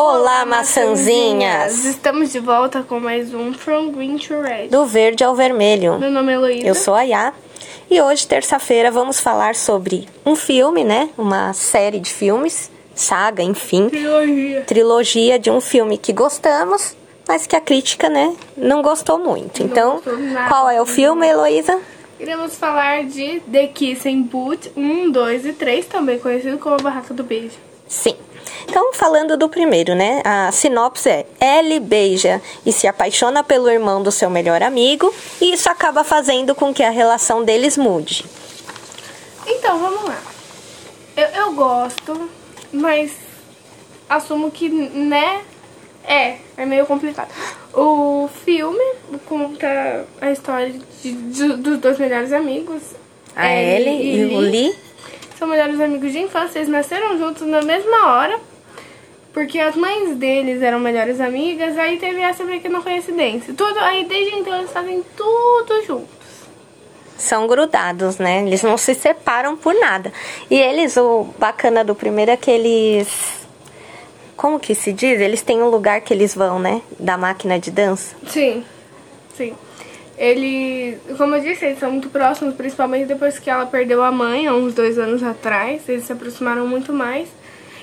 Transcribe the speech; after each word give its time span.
Olá, 0.00 0.46
maçãzinhas! 0.46 1.84
Estamos 1.84 2.30
de 2.30 2.38
volta 2.38 2.84
com 2.84 3.00
mais 3.00 3.34
um 3.34 3.52
From 3.52 3.90
Green 3.90 4.16
to 4.16 4.40
Red. 4.40 4.68
Do 4.68 4.86
verde 4.86 5.24
ao 5.24 5.34
vermelho. 5.34 5.98
Meu 5.98 6.08
nome 6.08 6.30
é 6.30 6.36
Heloísa. 6.36 6.66
Eu 6.68 6.74
sou 6.76 6.94
a 6.94 7.02
Yá. 7.02 7.34
E 7.90 8.00
hoje, 8.00 8.24
terça-feira, 8.24 8.92
vamos 8.92 9.18
falar 9.18 9.56
sobre 9.56 10.06
um 10.24 10.36
filme, 10.36 10.84
né? 10.84 11.10
Uma 11.18 11.52
série 11.52 11.98
de 11.98 12.12
filmes, 12.12 12.70
saga, 12.94 13.42
enfim. 13.42 13.88
Trilogia. 13.88 14.60
Trilogia 14.60 15.36
de 15.36 15.50
um 15.50 15.60
filme 15.60 15.98
que 15.98 16.12
gostamos, 16.12 16.96
mas 17.26 17.48
que 17.48 17.56
a 17.56 17.60
crítica, 17.60 18.08
né, 18.08 18.36
não 18.56 18.82
gostou 18.82 19.18
muito. 19.18 19.64
Não 19.64 19.66
então, 19.68 19.94
gostou 19.94 20.16
qual 20.48 20.70
é 20.70 20.80
o 20.80 20.86
filme, 20.86 21.26
Heloísa? 21.26 21.76
Iremos 22.20 22.54
falar 22.54 23.02
de 23.02 23.40
The 23.50 23.66
Kissing 23.66 24.22
Boot 24.22 24.70
1, 24.76 25.10
2 25.10 25.46
e 25.46 25.52
3, 25.54 25.86
também 25.86 26.20
conhecido 26.20 26.56
como 26.58 26.76
Barraca 26.76 27.12
do 27.12 27.24
Beijo. 27.24 27.56
Sim. 27.88 28.14
Então, 28.68 28.92
falando 28.92 29.36
do 29.36 29.48
primeiro, 29.48 29.94
né? 29.94 30.20
A 30.24 30.52
sinopse 30.52 31.08
é: 31.08 31.26
Ellie 31.40 31.80
beija 31.80 32.40
e 32.66 32.72
se 32.72 32.86
apaixona 32.86 33.42
pelo 33.42 33.70
irmão 33.70 34.02
do 34.02 34.10
seu 34.12 34.28
melhor 34.28 34.62
amigo, 34.62 35.12
e 35.40 35.52
isso 35.54 35.70
acaba 35.70 36.04
fazendo 36.04 36.54
com 36.54 36.72
que 36.72 36.82
a 36.82 36.90
relação 36.90 37.42
deles 37.44 37.76
mude. 37.78 38.24
Então, 39.46 39.78
vamos 39.78 40.04
lá. 40.04 40.18
Eu, 41.16 41.26
eu 41.28 41.52
gosto, 41.54 42.28
mas 42.72 43.12
assumo 44.08 44.50
que, 44.50 44.68
né? 44.68 45.40
É, 46.06 46.36
é 46.56 46.64
meio 46.64 46.86
complicado. 46.86 47.28
O 47.74 48.28
filme 48.44 48.82
conta 49.26 50.06
a 50.20 50.30
história 50.30 50.72
de- 51.02 51.12
de- 51.12 51.56
dos 51.56 51.78
dois 51.78 51.98
melhores 51.98 52.32
amigos. 52.32 52.82
A 53.36 53.52
Ellie 53.52 54.16
e 54.16 54.34
o 54.34 54.38
Lee. 54.40 54.74
São 55.38 55.46
melhores 55.48 55.78
amigos 55.80 56.10
de 56.12 56.18
infância, 56.18 56.58
eles 56.58 56.68
nasceram 56.70 57.16
juntos 57.18 57.46
na 57.46 57.60
mesma 57.62 58.06
hora. 58.16 58.38
Porque 59.38 59.60
as 59.60 59.76
mães 59.76 60.16
deles 60.16 60.60
eram 60.62 60.80
melhores 60.80 61.20
amigas, 61.20 61.78
aí 61.78 61.96
teve 61.96 62.20
essa 62.20 62.42
pequena 62.42 62.80
coincidência. 62.82 63.54
Tudo, 63.54 63.78
aí 63.78 64.04
desde 64.04 64.34
então 64.34 64.52
eles 64.58 64.72
fazem 64.72 65.00
tudo 65.16 65.80
juntos. 65.86 66.08
São 67.16 67.46
grudados, 67.46 68.18
né? 68.18 68.42
Eles 68.44 68.64
não 68.64 68.76
se 68.76 68.96
separam 68.96 69.56
por 69.56 69.72
nada. 69.74 70.12
E 70.50 70.56
eles, 70.56 70.96
o 70.96 71.28
bacana 71.38 71.84
do 71.84 71.94
primeiro 71.94 72.32
é 72.32 72.36
que 72.36 72.50
eles. 72.50 73.46
Como 74.36 74.58
que 74.58 74.74
se 74.74 74.92
diz? 74.92 75.20
Eles 75.20 75.40
têm 75.40 75.62
um 75.62 75.68
lugar 75.68 76.00
que 76.00 76.12
eles 76.12 76.34
vão, 76.34 76.58
né? 76.58 76.82
Da 76.98 77.16
máquina 77.16 77.60
de 77.60 77.70
dança. 77.70 78.16
Sim, 78.26 78.64
sim. 79.36 79.54
Ele, 80.16 80.98
como 81.16 81.36
eu 81.36 81.40
disse, 81.40 81.64
eles 81.64 81.78
são 81.78 81.92
muito 81.92 82.10
próximos, 82.10 82.56
principalmente 82.56 83.06
depois 83.06 83.38
que 83.38 83.48
ela 83.48 83.66
perdeu 83.66 84.02
a 84.02 84.10
mãe, 84.10 84.48
há 84.48 84.52
uns 84.52 84.74
dois 84.74 84.98
anos 84.98 85.22
atrás. 85.22 85.88
Eles 85.88 86.06
se 86.06 86.12
aproximaram 86.12 86.66
muito 86.66 86.92
mais. 86.92 87.28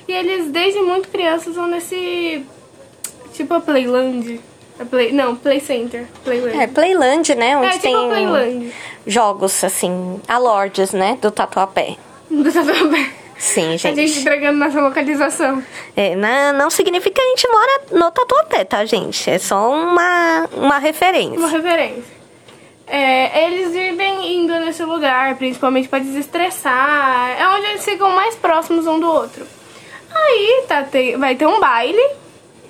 E 0.08 0.11
eles, 0.14 0.52
desde 0.52 0.80
muito 0.81 1.08
crianças, 1.09 1.56
vão 1.56 1.67
nesse. 1.67 2.45
Tipo 3.34 3.53
a 3.56 3.59
Playland. 3.59 4.39
A 4.80 4.86
play, 4.86 5.11
não, 5.14 5.36
Play 5.36 5.59
Center. 5.61 6.06
Playland. 6.23 6.58
É, 6.61 6.67
Playland, 6.67 7.36
né? 7.36 7.58
Onde 7.58 7.67
É, 7.67 7.72
tipo 7.72 7.81
tem 7.84 7.94
Playland. 7.94 8.73
jogos, 9.08 9.64
assim, 9.64 10.20
a 10.28 10.38
Lords, 10.38 10.92
né? 10.92 11.17
Do 11.22 11.31
Tatuapé. 11.31 11.95
Do 12.30 12.44
Tatuapé. 12.52 13.09
Sim, 13.38 13.73
A 13.73 13.78
gente 13.78 13.95
gente. 14.08 14.20
entregando 14.20 14.58
nossa 14.59 14.80
localização. 14.80 15.61
É, 15.95 16.16
não, 16.16 16.53
não 16.53 16.70
significa 16.70 17.16
que 17.16 17.22
a 17.22 17.30
gente 17.30 17.48
mora 17.50 17.81
no 17.92 18.11
Tatuapé, 18.11 18.64
tá, 18.64 18.86
gente? 18.86 19.30
É 19.30 19.38
só 19.38 19.70
uma, 19.72 20.48
uma 20.53 20.78
referência. 20.78 21.38
Uma 21.39 21.50
referência. 21.50 22.16
É, 22.88 23.45
eles 23.48 23.72
vivem 23.72 24.38
indo 24.44 24.53
nesse 24.59 24.83
lugar, 24.83 25.36
principalmente 25.36 25.88
pra 25.89 26.00
desestressar. 26.00 27.36
É 27.39 27.48
onde 27.50 27.66
eles 27.67 27.83
ficam 27.83 28.09
mais 28.11 28.36
próximos 28.36 28.86
um 28.88 29.00
do 29.00 29.08
outro. 29.08 29.45
Aí 30.16 30.63
tá, 30.67 30.83
te- 30.83 31.17
vai 31.17 31.35
ter 31.35 31.45
um 31.45 31.59
baile 31.59 32.02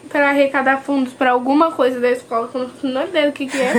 pra 0.10 0.30
arrecadar 0.30 0.78
fundos 0.82 1.14
pra 1.14 1.32
alguma 1.32 1.72
coisa 1.72 2.00
da 2.00 2.10
escola, 2.10 2.48
que 2.48 2.56
eu 2.56 2.62
não 2.62 2.70
faço 2.70 2.86
menor 2.88 3.08
ideia 3.08 3.28
do 3.28 3.34
que, 3.34 3.46
que 3.48 3.58
é. 3.62 3.74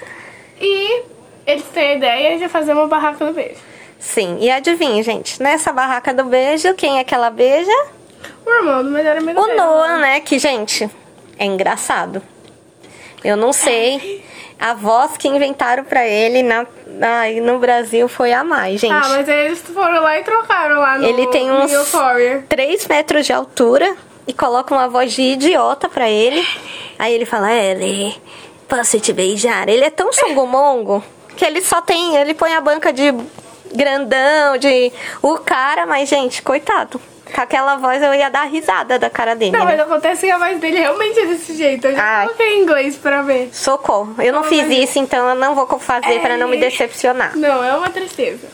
e 0.60 1.02
eles 1.46 1.64
têm 1.72 1.90
a 1.92 1.94
ideia 1.94 2.38
de 2.38 2.48
fazer 2.48 2.72
uma 2.72 2.86
barraca 2.86 3.24
do 3.24 3.32
beijo. 3.32 3.60
Sim, 3.98 4.38
e 4.40 4.50
adivinha, 4.50 5.02
gente, 5.02 5.42
nessa 5.42 5.72
barraca 5.72 6.12
do 6.14 6.24
beijo, 6.24 6.74
quem 6.74 6.98
é 6.98 7.04
que 7.04 7.14
ela 7.14 7.30
beija? 7.30 7.70
O 8.46 8.50
irmão 8.50 8.84
do 8.84 8.90
melhor 8.90 9.16
amigo 9.16 9.40
O 9.40 9.44
dele. 9.46 9.56
Noah, 9.58 9.98
né? 9.98 10.20
Que, 10.20 10.38
gente, 10.38 10.88
é 11.38 11.44
engraçado. 11.44 12.22
Eu 13.24 13.36
não 13.36 13.52
sei. 13.52 14.24
A 14.58 14.74
voz 14.74 15.16
que 15.16 15.28
inventaram 15.28 15.84
pra 15.84 16.04
ele 16.06 16.42
na, 16.42 16.66
aí 17.20 17.40
no 17.40 17.58
Brasil 17.60 18.08
foi 18.08 18.32
a 18.32 18.42
mais, 18.42 18.80
gente. 18.80 18.92
Ah, 18.92 19.08
mas 19.08 19.28
aí 19.28 19.46
eles 19.46 19.60
foram 19.60 20.02
lá 20.02 20.18
e 20.18 20.24
trocaram 20.24 20.80
lá 20.80 20.98
no 20.98 21.06
Ele 21.06 21.26
tem 21.28 21.50
uns 21.50 21.72
Euphoria. 21.72 22.44
3 22.48 22.86
metros 22.88 23.24
de 23.26 23.32
altura 23.32 23.96
e 24.26 24.32
coloca 24.32 24.74
uma 24.74 24.88
voz 24.88 25.12
de 25.12 25.22
idiota 25.22 25.88
pra 25.88 26.10
ele. 26.10 26.44
Aí 26.98 27.14
ele 27.14 27.24
fala, 27.24 27.52
Ellie, 27.52 28.20
posso 28.68 28.98
te 28.98 29.12
beijar? 29.12 29.68
Ele 29.68 29.84
é 29.84 29.90
tão 29.90 30.12
songomongo 30.12 31.04
que 31.36 31.44
ele 31.44 31.62
só 31.62 31.80
tem, 31.80 32.16
ele 32.16 32.34
põe 32.34 32.52
a 32.52 32.60
banca 32.60 32.92
de 32.92 33.14
grandão, 33.72 34.58
de 34.58 34.92
o 35.22 35.38
cara, 35.38 35.86
mas 35.86 36.08
gente, 36.08 36.42
coitado. 36.42 37.00
Com 37.34 37.40
aquela 37.40 37.76
voz 37.76 38.02
eu 38.02 38.14
ia 38.14 38.28
dar 38.28 38.44
risada 38.44 38.98
da 38.98 39.08
cara 39.10 39.34
dele, 39.36 39.52
Não, 39.52 39.60
né? 39.64 39.72
mas 39.76 39.80
acontece 39.80 40.26
que 40.26 40.32
a 40.32 40.38
voz 40.38 40.58
dele 40.58 40.78
realmente 40.78 41.18
é 41.18 41.26
desse 41.26 41.54
jeito. 41.56 41.86
Eu 41.86 41.94
já 41.96 42.02
Ai. 42.02 42.26
coloquei 42.26 42.54
em 42.54 42.62
inglês 42.62 42.96
pra 42.96 43.22
ver. 43.22 43.50
Socorro. 43.52 44.14
Eu 44.18 44.32
não 44.32 44.40
Oh, 44.40 44.44
fiz 44.44 44.66
mas- 44.66 44.78
isso, 44.78 44.98
então 44.98 45.28
eu 45.28 45.34
não 45.34 45.54
vou 45.54 45.66
fazer 45.78 46.20
pra 46.20 46.36
não 46.36 46.48
me 46.48 46.56
decepcionar. 46.56 47.36
Não, 47.36 47.62
é 47.62 47.74
uma 47.76 47.90
tristeza. 47.90 48.48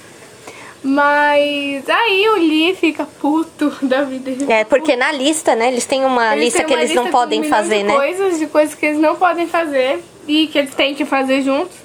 Mas 0.82 1.88
aí 1.88 2.28
o 2.28 2.34
Lee 2.36 2.74
fica 2.74 3.06
puto 3.20 3.72
da 3.82 4.02
vida. 4.02 4.30
Ele 4.30 4.52
É, 4.52 4.64
porque 4.64 4.94
na 4.96 5.10
lista, 5.12 5.56
né, 5.56 5.68
eles 5.68 5.86
têm 5.86 6.04
uma 6.04 6.32
Eles 6.32 6.44
lista 6.44 6.58
têm 6.58 6.66
que 6.66 6.74
uma 6.74 6.80
eles 6.82 6.94
não 6.94 7.04
lista 7.04 7.12
com 7.12 7.18
podem 7.22 7.40
milhões 7.40 7.56
fazer, 7.58 7.76
de 7.78 7.82
né? 7.84 7.94
Coisas, 7.94 8.38
de 8.38 8.46
coisas 8.46 8.74
que 8.74 8.86
eles 8.86 8.98
não 9.00 9.16
podem 9.16 9.46
fazer 9.46 10.04
e 10.28 10.46
que 10.46 10.58
eles 10.58 10.74
têm 10.74 10.94
que 10.94 11.04
fazer 11.04 11.40
juntos. 11.42 11.76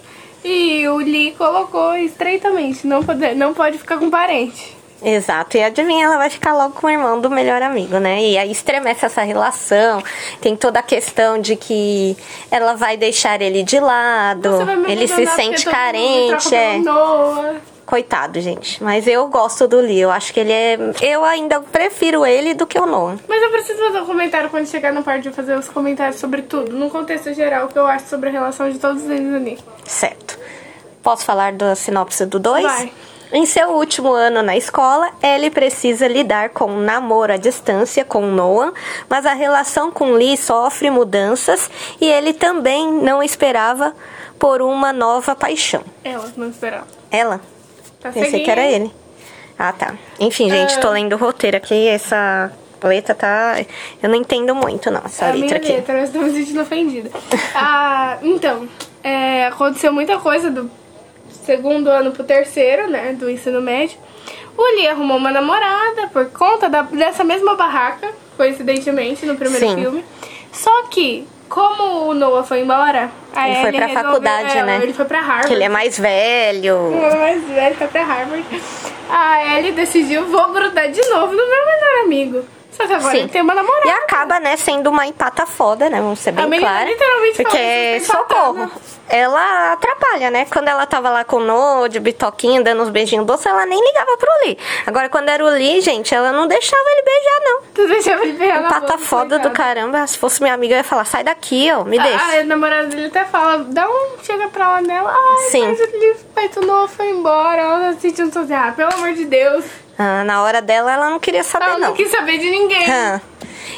E 0.44 0.88
o 0.88 0.98
Lee 0.98 1.34
colocou 1.38 1.96
estreitamente, 1.96 2.86
não 2.88 3.04
pode, 3.04 3.36
não 3.36 3.54
pode 3.54 3.78
ficar 3.78 3.98
com 3.98 4.10
parente. 4.10 4.78
Exato, 5.02 5.56
e 5.56 5.64
adivinha, 5.64 6.06
ela 6.06 6.18
vai 6.18 6.30
ficar 6.30 6.54
logo 6.54 6.74
com 6.74 6.88
o 6.88 6.90
irmão 6.90 7.22
do 7.22 7.30
melhor 7.30 7.62
amigo, 7.62 8.00
né? 8.00 8.22
E 8.22 8.38
aí 8.38 8.52
estremece 8.52 9.06
essa 9.06 9.22
relação. 9.22 10.04
Tem 10.42 10.56
toda 10.56 10.80
a 10.80 10.84
questão 10.84 11.40
de 11.40 11.56
que 11.56 12.18
ela 12.52 12.74
vai 12.74 12.98
deixar 12.98 13.42
ele 13.42 13.64
de 13.64 13.80
lado, 13.80 14.50
ele 14.88 15.08
se 15.08 15.26
sente 15.28 15.66
carente, 15.66 16.54
é. 16.54 16.82
Coitado, 17.86 18.40
gente. 18.40 18.84
Mas 18.84 19.08
eu 19.08 19.28
gosto 19.30 19.68
do 19.68 19.80
Lee, 19.80 20.00
eu 20.00 20.12
acho 20.12 20.32
que 20.32 20.40
ele 20.40 20.52
é. 20.52 20.78
Eu 21.02 21.26
ainda 21.26 21.60
prefiro 21.60 22.24
ele 22.24 22.54
do 22.54 22.68
que 22.68 22.78
o 22.78 22.86
Noah. 22.86 23.18
Mas 23.28 23.42
eu 23.42 23.50
preciso 23.50 23.80
fazer 23.80 24.02
um 24.02 24.06
comentário 24.06 24.48
quando 24.48 24.68
chegar 24.68 24.94
na 24.94 25.02
parte 25.02 25.24
de 25.24 25.32
fazer 25.32 25.58
os 25.58 25.68
comentários 25.68 26.20
sobre 26.20 26.44
tudo, 26.44 26.72
no 26.72 26.88
contexto 26.92 27.34
geral, 27.34 27.66
o 27.66 27.68
que 27.70 27.80
eu 27.80 27.88
acho 27.88 28.06
sobre 28.06 28.30
a 28.30 28.32
relação 28.32 28.70
de 28.70 28.78
todos 28.78 29.04
eles 29.10 29.34
ali. 29.34 29.58
Certo. 29.86 30.38
Posso 31.02 31.26
falar 31.26 31.54
da 31.54 31.74
sinopse 31.74 32.28
do 32.28 32.38
2? 32.38 32.64
Vai. 32.64 32.92
Em 33.32 33.46
seu 33.46 33.70
último 33.70 34.12
ano 34.12 34.42
na 34.42 34.58
escola, 34.58 35.12
Ellie 35.22 35.52
precisa 35.52 36.08
lidar 36.08 36.50
com 36.50 36.66
um 36.66 36.80
namoro 36.82 37.32
à 37.34 37.38
distância 37.38 38.04
com 38.04 38.22
Noah, 38.26 38.74
mas 39.08 39.24
a 39.26 39.34
relação 39.34 39.92
com 39.92 40.14
Lee 40.14 40.36
sofre 40.36 40.90
mudanças 40.90 41.70
e 42.02 42.08
ele 42.08 42.34
também 42.34 42.92
não 42.92 43.22
esperava 43.22 43.94
por 44.40 44.64
uma 44.64 44.92
nova 44.92 45.36
paixão. 45.36 45.84
Elas 46.04 46.36
não 46.36 46.50
esperavam. 46.50 46.88
Ela? 47.12 47.40
Tá 48.00 48.10
Pensei 48.12 48.32
seguindo. 48.32 48.46
que 48.46 48.52
era 48.52 48.66
ele. 48.66 48.92
Ah, 49.60 49.74
tá. 49.74 49.94
Enfim, 50.20 50.50
gente, 50.50 50.76
Ah. 50.78 50.80
tô 50.82 50.90
lendo 50.90 51.14
o 51.14 51.18
roteiro 51.18 51.58
aqui, 51.58 51.88
essa 51.88 52.52
letra 52.82 53.14
tá... 53.14 53.58
Eu 54.02 54.10
não 54.10 54.16
entendo 54.16 54.56
muito, 54.56 54.90
não, 54.90 55.02
essa 55.06 55.26
É 55.26 55.30
a 55.30 55.34
letra 55.34 55.60
minha 55.60 55.70
aqui. 55.70 55.72
letra, 55.74 56.02
estou 56.04 56.24
me 56.24 56.32
sentindo 56.32 56.62
ofendida. 56.62 57.12
ah, 57.54 58.18
então, 58.24 58.68
é, 59.04 59.46
aconteceu 59.48 59.94
muita 59.94 60.18
coisa 60.18 60.50
do 60.50 60.72
segundo 61.30 61.90
ano 61.90 62.12
pro 62.12 62.24
terceiro, 62.24 62.90
né, 62.90 63.14
do 63.18 63.30
ensino 63.30 63.62
médio. 63.62 63.98
O 64.58 64.76
Lee 64.76 64.88
arrumou 64.88 65.18
uma 65.18 65.32
namorada 65.32 66.08
por 66.12 66.26
conta 66.32 66.68
da- 66.70 66.82
dessa 66.82 67.24
mesma 67.24 67.56
barraca, 67.56 68.10
coincidentemente, 68.36 69.26
no 69.26 69.36
primeiro 69.36 69.66
Sim. 69.68 69.76
filme. 69.76 70.06
Só 70.52 70.84
que, 70.84 71.26
como 71.48 72.10
o 72.10 72.14
Noah 72.14 72.44
foi 72.44 72.62
embora, 72.62 73.10
a 73.36 73.48
Ele 73.48 73.56
foi 73.60 73.68
Ellie 73.70 73.78
pra 73.80 73.86
resolveu- 73.88 74.12
faculdade, 74.12 74.58
é, 74.58 74.64
né? 74.64 74.80
Ele 74.84 74.94
foi 74.94 75.06
pra 75.06 75.20
Harvard. 75.22 75.48
Que 75.48 75.54
ele 75.54 75.64
é 75.64 75.70
mais 75.70 75.98
velho. 75.98 76.76
Ela 76.94 77.08
é 77.16 77.20
mais 77.20 77.44
velha, 77.46 77.76
foi 77.76 77.88
pra 77.88 78.04
Harvard. 78.04 78.46
A 79.10 79.58
Ellie 79.58 79.72
decidiu, 79.72 80.26
vou 80.28 80.52
grudar 80.52 80.90
de 80.92 81.02
novo 81.10 81.28
no 81.34 81.48
meu 81.48 81.66
melhor 81.66 82.04
amigo. 82.06 82.46
Só 82.72 82.88
que 82.88 82.94
agora 82.94 83.12
Sim. 83.12 83.20
ele 83.20 83.30
tem 83.30 83.42
uma 83.42 83.54
namorada. 83.54 83.88
E 83.88 83.92
acaba, 83.92 84.40
né, 84.40 84.56
sendo 84.56 84.90
uma 84.90 85.06
empata 85.06 85.46
foda, 85.46 85.90
né? 85.90 86.00
Vamos 86.00 86.20
ser 86.20 86.32
bem 86.32 86.60
claros. 86.60 86.90
literalmente 86.90 87.36
Porque, 87.44 87.58
"Vocês 87.58 88.02
estão 88.04 88.22
socorro, 88.22 88.64
empatando." 88.64 89.00
ela 89.10 89.74
atrapalha, 89.74 90.30
né? 90.30 90.46
Quando 90.46 90.68
ela 90.68 90.86
tava 90.86 91.10
lá 91.10 91.24
com 91.24 91.38
o 91.38 91.40
No, 91.40 91.88
de 91.88 92.00
bitoquinho, 92.00 92.64
dando 92.64 92.84
uns 92.84 92.90
beijinhos 92.90 93.26
doces, 93.26 93.46
ela 93.48 93.66
nem 93.66 93.84
ligava 93.84 94.18
pro 94.18 94.30
Lee. 94.46 94.58
Agora, 94.86 95.10
quando 95.10 95.30
era 95.30 95.44
o 95.44 95.50
Lee, 95.50 95.82
gente, 95.82 96.14
ela 96.14 96.32
não 96.32 96.48
deixava 96.48 96.84
ele 96.92 97.02
beijar, 97.02 97.40
não. 97.42 97.62
Tu 97.74 97.88
deixava 97.88 98.24
ele 98.24 98.34
beijar 98.34 98.66
Empata 98.66 98.80
boca, 98.80 98.98
foda 99.00 99.40
do 99.40 99.50
caramba. 99.52 100.06
Se 100.06 100.18
fosse 100.18 100.42
minha 100.42 100.54
amiga, 100.54 100.76
eu 100.76 100.78
ia 100.78 100.84
falar, 100.84 101.06
sai 101.06 101.24
daqui, 101.24 101.72
ó, 101.72 101.84
me 101.84 102.00
deixa. 102.00 102.24
A, 102.24 102.40
a 102.40 102.44
namorada 102.44 102.88
dele 102.88 103.08
até 103.08 103.26
fala, 103.26 103.64
dá 103.68 103.90
um, 103.90 104.24
chega 104.24 104.48
pra 104.48 104.70
lá 104.70 104.82
nela, 104.82 105.12
ai, 105.12 105.50
Sim. 105.50 105.68
mas 105.68 105.80
mas 106.36 106.52
tu 106.52 106.62
não 106.62 106.88
foi 106.88 107.10
embora, 107.10 107.62
ela 107.62 107.80
tá 107.80 107.94
se 107.94 108.02
sentindo 108.02 108.32
sozinha, 108.32 108.68
ah, 108.68 108.72
pelo 108.72 108.94
amor 108.94 109.14
de 109.14 109.26
Deus. 109.26 109.66
Ah, 110.02 110.24
na 110.24 110.42
hora 110.42 110.62
dela, 110.62 110.92
ela 110.94 111.10
não 111.10 111.20
queria 111.20 111.44
saber, 111.44 111.66
Ela 111.66 111.78
não 111.78 111.88
não. 111.90 111.94
quis 111.96 112.10
saber 112.10 112.38
de 112.38 112.50
ninguém. 112.50 112.90
Hã. 112.90 113.22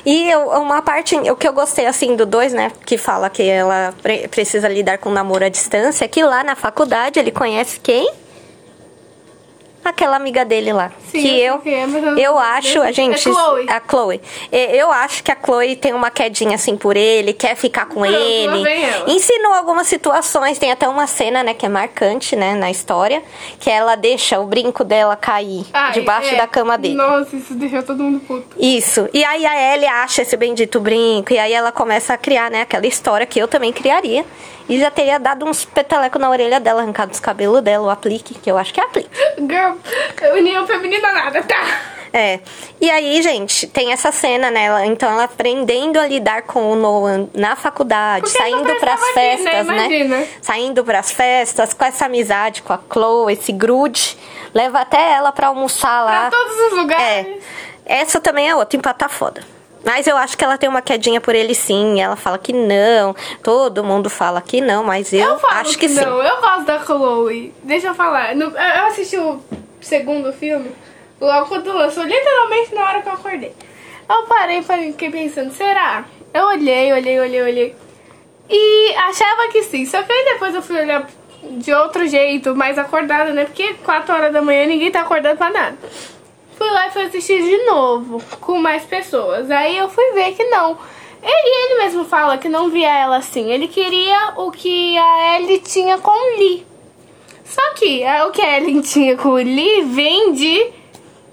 E 0.05 0.29
eu- 0.29 0.49
uma 0.51 0.81
parte, 0.81 1.15
o 1.15 1.35
que 1.35 1.47
eu 1.47 1.53
gostei 1.53 1.85
assim 1.87 2.15
do 2.15 2.25
2, 2.27 2.53
né, 2.53 2.71
que 2.85 2.97
fala 2.97 3.27
que 3.29 3.41
ela 3.47 3.91
pre- 4.01 4.27
precisa 4.27 4.67
lidar 4.67 4.97
com 4.99 5.09
namoro 5.09 5.43
à 5.45 5.49
distância, 5.49 6.05
é 6.05 6.07
que 6.07 6.23
lá 6.23 6.43
na 6.43 6.55
faculdade 6.55 7.19
ele 7.19 7.31
conhece 7.31 7.79
quem? 7.79 8.11
Aquela 9.83 10.15
amiga 10.15 10.45
dele 10.45 10.71
lá. 10.71 10.91
Sim, 11.09 11.21
que 11.21 11.39
eu 11.39 11.51
eu, 11.51 11.61
é, 11.65 11.83
eu 12.11 12.17
eu 12.17 12.39
acho, 12.39 12.73
quem 12.73 12.81
é. 12.81 12.85
a 12.87 12.91
gente, 12.91 13.29
É 13.29 13.33
Chloe. 13.33 13.65
a 13.69 13.81
Chloe. 13.87 14.21
Eu 14.51 14.91
acho 14.91 15.23
que 15.23 15.31
a 15.31 15.37
Chloe 15.43 15.75
tem 15.75 15.93
uma 15.93 16.09
quedinha 16.09 16.55
assim 16.55 16.77
por 16.77 16.95
ele, 16.95 17.33
quer 17.33 17.55
ficar 17.55 17.85
com 17.85 18.01
Pronto, 18.01 18.15
ele. 18.15 18.67
Ensinou 19.07 19.53
algumas 19.53 19.87
situações, 19.87 20.57
tem 20.57 20.71
até 20.71 20.87
uma 20.87 21.07
cena, 21.07 21.43
né, 21.43 21.53
que 21.53 21.65
é 21.65 21.69
marcante, 21.69 22.35
né, 22.35 22.55
na 22.55 22.71
história, 22.71 23.21
que 23.59 23.69
ela 23.69 23.95
deixa 23.95 24.39
o 24.39 24.45
brinco 24.45 24.83
dela 24.83 25.15
cair 25.15 25.65
Ai, 25.73 25.91
debaixo 25.93 26.33
é. 26.33 26.37
da 26.37 26.47
cama 26.47 26.77
dele. 26.77 26.95
Nossa, 26.95 27.35
isso 27.35 27.53
deixou 27.55 27.83
todo 27.83 28.03
mundo 28.03 28.19
puto. 28.21 28.55
Isso. 28.57 29.09
E 29.13 29.23
aí 29.23 29.45
a 29.45 29.73
Ellie 29.73 29.87
acha 29.87 30.21
esse 30.21 30.37
bendito 30.37 30.79
brinco. 30.79 31.33
E 31.33 31.39
aí 31.39 31.53
ela 31.53 31.71
começa 31.71 32.13
a 32.13 32.17
criar, 32.17 32.49
né, 32.49 32.61
aquela 32.61 32.85
história 32.87 33.25
que 33.25 33.39
eu 33.39 33.47
também 33.47 33.73
criaria. 33.73 34.25
E 34.71 34.79
já 34.79 34.89
teria 34.89 35.19
dado 35.19 35.45
uns 35.45 35.65
petelecos 35.65 36.21
na 36.21 36.29
orelha 36.29 36.57
dela, 36.57 36.81
arrancado 36.81 37.11
os 37.11 37.19
cabelos 37.19 37.61
dela, 37.61 37.87
o 37.87 37.89
aplique, 37.89 38.35
que 38.35 38.49
eu 38.49 38.57
acho 38.57 38.73
que 38.73 38.79
é 38.79 38.83
aplique. 38.85 39.09
Girl, 39.37 39.73
união 40.37 40.65
feminina 40.65 41.11
nada, 41.11 41.43
tá? 41.43 41.61
É. 42.13 42.39
E 42.79 42.89
aí, 42.89 43.21
gente, 43.21 43.67
tem 43.67 43.91
essa 43.91 44.13
cena, 44.13 44.49
né? 44.49 44.85
Então 44.85 45.11
ela 45.11 45.25
aprendendo 45.25 45.99
a 45.99 46.07
lidar 46.07 46.43
com 46.43 46.71
o 46.71 46.75
Noah 46.77 47.27
na 47.33 47.57
faculdade, 47.57 48.21
Porque 48.21 48.37
saindo 48.37 48.63
prestava 48.63 48.93
aqui, 48.93 49.13
né? 49.13 49.37
festas, 49.37 49.67
né? 49.67 49.75
Imagina. 49.75 50.27
Saindo 50.41 50.83
pras 50.85 51.11
festas, 51.11 51.73
com 51.73 51.83
essa 51.83 52.05
amizade 52.05 52.61
com 52.61 52.71
a 52.71 52.79
Chloe, 52.91 53.33
esse 53.33 53.51
grude. 53.51 54.17
Leva 54.53 54.79
até 54.79 55.11
ela 55.11 55.33
pra 55.33 55.47
almoçar 55.47 56.05
lá. 56.05 56.29
Pra 56.29 56.39
todos 56.39 56.71
os 56.71 56.77
lugares. 56.77 57.27
É. 57.85 58.01
Essa 58.01 58.21
também 58.21 58.49
é 58.49 58.55
outra, 58.55 58.77
empatar 58.77 59.09
foda. 59.09 59.41
Mas 59.83 60.05
eu 60.05 60.15
acho 60.15 60.37
que 60.37 60.43
ela 60.43 60.57
tem 60.57 60.69
uma 60.69 60.81
quedinha 60.81 61.19
por 61.19 61.33
ele 61.33 61.55
sim. 61.55 61.99
Ela 61.99 62.15
fala 62.15 62.37
que 62.37 62.53
não. 62.53 63.15
Todo 63.43 63.83
mundo 63.83 64.09
fala 64.09 64.41
que 64.41 64.61
não, 64.61 64.83
mas 64.83 65.11
eu, 65.11 65.21
Eu 65.21 65.39
acho 65.49 65.77
que, 65.77 65.89
sim. 65.89 65.95
não, 65.95 66.21
eu 66.21 66.39
gosto 66.39 66.63
da 66.65 66.79
Chloe. 66.79 67.53
Deixa 67.63 67.87
eu 67.87 67.95
falar. 67.95 68.35
No- 68.35 68.55
eu 68.55 68.85
assisti 68.85 69.17
o 69.17 69.41
segundo 69.81 70.31
filme 70.33 70.71
logo 71.19 71.47
quando 71.47 71.73
lançou, 71.73 72.03
literalmente 72.03 72.73
na 72.75 72.83
hora 72.83 73.01
que 73.01 73.09
eu 73.09 73.13
acordei. 73.13 73.53
Eu 74.09 74.23
parei 74.27 74.59
e 74.59 74.91
fiquei 74.91 75.09
pensando, 75.09 75.51
será? 75.53 76.05
Eu 76.33 76.45
olhei, 76.47 76.91
olhei, 76.93 77.19
olhei, 77.19 77.41
olhei. 77.41 77.75
E 78.49 78.93
achava 78.95 79.47
que 79.51 79.63
sim. 79.63 79.85
Só 79.85 80.03
que 80.03 80.11
aí 80.11 80.25
depois 80.33 80.53
eu 80.53 80.61
fui 80.61 80.79
olhar 80.79 81.07
de 81.43 81.73
outro 81.73 82.05
jeito, 82.07 82.55
mais 82.55 82.77
acordada, 82.77 83.31
né? 83.33 83.45
Porque 83.45 83.73
4 83.85 84.13
horas 84.13 84.33
da 84.33 84.41
manhã 84.41 84.67
ninguém 84.67 84.91
tá 84.91 85.01
acordado 85.01 85.37
pra 85.37 85.49
nada. 85.49 85.77
Fui 86.61 86.69
lá 86.69 86.87
e 86.87 86.91
fui 86.91 87.01
assistir 87.05 87.41
de 87.41 87.65
novo, 87.65 88.21
com 88.39 88.59
mais 88.59 88.83
pessoas. 88.83 89.49
Aí 89.49 89.75
eu 89.77 89.89
fui 89.89 90.11
ver 90.11 90.33
que 90.35 90.43
não. 90.43 90.77
Ele, 91.23 91.31
ele 91.73 91.83
mesmo 91.83 92.05
fala 92.05 92.37
que 92.37 92.47
não 92.47 92.69
via 92.69 92.87
ela 92.87 93.17
assim. 93.17 93.51
Ele 93.51 93.67
queria 93.67 94.33
o 94.37 94.51
que 94.51 94.95
a 94.95 95.37
Ellie 95.39 95.57
tinha 95.59 95.97
com 95.97 96.11
o 96.11 96.37
Lee. 96.37 96.63
Só 97.43 97.73
que 97.73 98.03
é, 98.03 98.23
o 98.25 98.29
que 98.31 98.41
a 98.43 98.57
Ellie 98.57 98.79
tinha 98.83 99.17
com 99.17 99.29
o 99.29 99.35
Lee 99.37 99.81
vem 99.85 100.33
de 100.33 100.67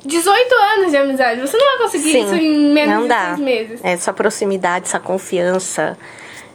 18 0.06 0.54
anos 0.54 0.90
de 0.92 0.96
amizade. 0.96 1.40
Você 1.42 1.58
não 1.58 1.66
vai 1.66 1.78
conseguir 1.78 2.20
isso 2.20 2.34
em 2.34 2.72
menos 2.72 2.94
não 2.94 3.02
de 3.02 3.08
dá. 3.08 3.26
seis 3.26 3.38
meses. 3.38 3.80
Essa 3.84 4.12
proximidade, 4.14 4.86
essa 4.86 4.98
confiança, 4.98 5.98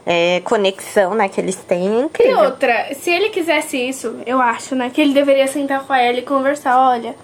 é, 0.04 0.42
conexão, 0.44 1.14
né, 1.14 1.30
que 1.30 1.40
eles 1.40 1.56
têm 1.58 1.88
é 1.88 2.00
E 2.00 2.02
incrível. 2.06 2.40
outra, 2.40 2.88
se 2.96 3.12
ele 3.12 3.30
quisesse 3.30 3.78
isso, 3.78 4.18
eu 4.26 4.42
acho, 4.42 4.74
né? 4.76 4.90
Que 4.92 5.00
ele 5.00 5.14
deveria 5.14 5.46
sentar 5.48 5.86
com 5.86 5.94
a 5.94 6.04
Ellie 6.04 6.22
e 6.22 6.26
conversar. 6.26 6.78
Olha, 6.90 7.16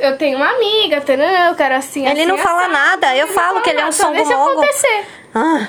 eu 0.00 0.18
tenho 0.18 0.36
uma 0.36 0.48
amiga, 0.50 1.00
tanã, 1.00 1.48
eu 1.48 1.54
quero 1.54 1.74
assim, 1.76 2.02
Ele 2.06 2.20
assim, 2.22 2.26
não 2.30 2.38
fala 2.38 2.60
assado. 2.62 2.72
nada, 2.72 3.16
eu 3.16 3.28
falo 3.28 3.60
que 3.60 3.70
ele 3.70 3.80
é 3.80 3.86
um 3.86 3.92
só 3.92 4.10
Deixa 4.10 4.24
songo-mongo. 4.30 4.60
acontecer. 4.62 5.06
Ah. 5.34 5.68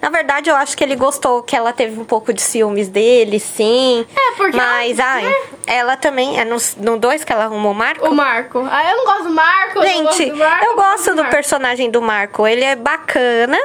Na 0.00 0.08
verdade, 0.08 0.48
eu 0.48 0.56
acho 0.56 0.74
que 0.76 0.82
ele 0.82 0.96
gostou 0.96 1.42
que 1.42 1.54
ela 1.54 1.72
teve 1.74 2.00
um 2.00 2.04
pouco 2.04 2.32
de 2.32 2.40
ciúmes 2.40 2.88
dele, 2.88 3.38
sim. 3.38 4.06
É, 4.16 4.32
porque 4.34 4.56
Mas, 4.56 4.98
ela- 4.98 5.10
ai, 5.10 5.22
né? 5.24 5.34
ela 5.66 5.96
também. 5.96 6.40
É 6.40 6.44
no 6.44 6.52
2 6.56 6.76
no 6.76 6.98
dois 6.98 7.22
que 7.22 7.32
ela 7.32 7.44
arrumou 7.44 7.72
o 7.72 7.74
Marco? 7.74 8.08
O 8.08 8.14
Marco. 8.14 8.66
Ah, 8.70 8.90
eu 8.90 8.96
não 8.96 9.04
gosto 9.04 9.24
do 9.24 9.30
Marco. 9.30 9.78
eu 9.78 9.94
não 9.94 10.04
gosto 10.04 10.16
Gente, 10.18 10.30
do 10.30 10.36
Marco, 10.38 10.64
eu 10.64 10.74
gosto 10.74 11.10
do 11.10 11.16
Marco. 11.16 11.30
personagem 11.30 11.90
do 11.90 12.00
Marco. 12.00 12.46
Ele 12.46 12.64
é 12.64 12.74
bacana 12.76 13.58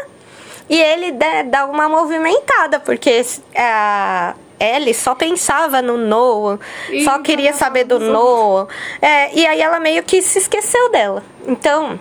e 0.69 0.79
ele 0.79 1.13
dá, 1.45 1.65
uma 1.65 1.87
movimentada, 1.87 2.79
porque 2.81 3.25
a 3.55 4.33
Ellie 4.59 4.93
só 4.93 5.15
pensava 5.15 5.81
no 5.81 5.97
Noah, 5.97 6.59
E 6.89 7.03
só 7.03 7.19
queria 7.19 7.53
saber 7.53 7.83
do 7.83 7.99
Noah. 7.99 8.67
É, 9.01 9.33
e 9.33 9.45
aí 9.45 9.61
ela 9.61 9.79
meio 9.79 10.03
que 10.03 10.21
se 10.21 10.39
esqueceu 10.39 10.91
dela. 10.91 11.23
Então. 11.47 11.99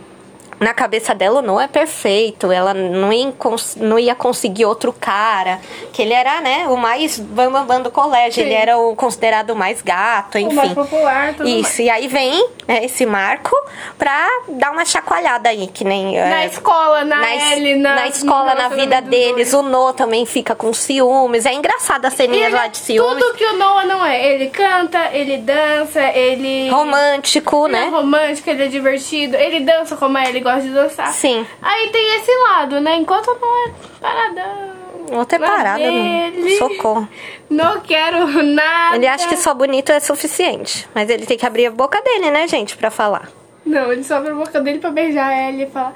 Na 0.63 0.73
cabeça 0.73 1.13
dela, 1.15 1.41
o 1.41 1.43
Noah 1.43 1.65
é 1.65 1.69
perfeito. 1.69 2.53
Ela 2.53 2.73
não 2.73 3.13
ia, 3.13 3.33
não 3.79 3.99
ia 3.99 4.15
conseguir 4.15 4.65
outro 4.65 4.93
cara. 4.93 5.59
Que 5.93 6.03
ele 6.03 6.13
era, 6.13 6.41
né, 6.41 6.67
o 6.69 6.77
mais 6.77 7.19
bambambam 7.19 7.83
do 7.83 7.91
colégio. 7.91 8.35
Sim. 8.35 8.43
Ele 8.43 8.55
era 8.55 8.79
o 8.79 8.95
considerado 8.95 9.51
o 9.51 9.57
mais 9.57 9.83
gato, 9.83 10.39
enfim. 10.39 10.53
O 10.53 10.57
mais 10.57 10.73
popular, 10.73 11.35
tudo 11.35 11.49
mais. 11.49 11.67
Isso, 11.67 11.83
e 11.83 11.91
aí 11.91 12.07
vem 12.07 12.49
né, 12.69 12.85
esse 12.85 13.05
marco 13.05 13.55
pra 13.99 14.29
dar 14.49 14.71
uma 14.71 14.85
chacoalhada 14.85 15.49
aí, 15.49 15.67
que 15.67 15.85
nem. 15.85 16.17
Na 16.17 16.43
é, 16.43 16.47
escola, 16.47 17.05
na, 17.05 17.17
na, 17.17 17.53
Ellie, 17.53 17.75
na, 17.75 17.95
na 17.97 18.07
escola, 18.07 18.55
na 18.55 18.69
vida 18.69 19.01
deles, 19.01 19.53
o 19.53 19.63
No 19.63 19.93
também 19.93 20.25
fica 20.25 20.55
com 20.55 20.73
ciúmes. 20.73 21.45
É 21.45 21.53
engraçada 21.53 22.07
a 22.07 22.11
ceninha 22.11 22.49
lá 22.51 22.67
é 22.67 22.69
de 22.69 22.79
ciúmes. 22.79 23.25
Tudo 23.25 23.35
que 23.37 23.45
o 23.45 23.57
Noah 23.57 23.85
não 23.85 24.07
é. 24.07 24.33
Ele 24.33 24.49
canta, 24.49 25.11
ele 25.13 25.39
dança, 25.39 26.01
ele. 26.01 26.71
Romântico, 26.71 27.67
Ele 27.67 27.77
é 27.77 27.81
né? 27.81 27.89
romântico, 27.89 28.49
ele 28.49 28.65
é 28.65 28.69
divertido, 28.69 29.37
ele 29.37 29.61
dança 29.61 29.97
como 29.97 30.17
a 30.17 30.25
Ellie 30.29 30.41
gosta 30.41 30.52
de 30.61 30.71
dançar. 30.71 31.13
Sim. 31.13 31.47
Aí 31.61 31.89
tem 31.91 32.17
esse 32.17 32.33
lado, 32.49 32.81
né? 32.81 32.97
Enquanto 32.97 33.29
não 33.41 33.67
é 33.67 33.73
paradão. 34.01 34.73
Vou 35.09 35.27
ter 35.27 35.39
parada, 35.39 35.79
dele. 35.79 36.41
não. 36.41 36.59
Socorro. 36.59 37.09
Não 37.51 37.81
quero 37.81 38.43
nada. 38.43 38.97
Ele 38.97 39.07
acha 39.07 39.29
que 39.29 39.37
só 39.37 39.53
bonito 39.53 39.93
é 39.93 40.01
suficiente. 40.01 40.89
Mas 40.95 41.11
ele 41.11 41.27
tem 41.27 41.37
que 41.37 41.45
abrir 41.45 41.67
a 41.67 41.71
boca 41.71 42.01
dele, 42.01 42.31
né, 42.31 42.49
gente, 42.49 42.77
pra 42.77 42.91
falar. 42.91 43.29
Não, 43.65 43.93
ele 43.93 44.03
só 44.03 44.17
abre 44.17 44.31
a 44.31 44.35
boca 44.35 44.61
dele 44.61 44.79
pra 44.79 44.91
beijar 44.91 45.29
a 45.29 45.49
Ellie 45.49 45.65
e 45.65 45.71
falar. 45.71 45.95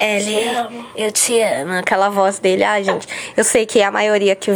Ellie, 0.00 0.50
eu 0.96 1.12
te 1.12 1.40
amo. 1.40 1.74
Aquela 1.74 2.08
voz 2.08 2.38
dele. 2.38 2.64
Ai, 2.64 2.82
gente, 2.84 3.06
eu 3.36 3.44
sei 3.44 3.66
que 3.66 3.82
a 3.82 3.90
maioria 3.90 4.34
que 4.34 4.50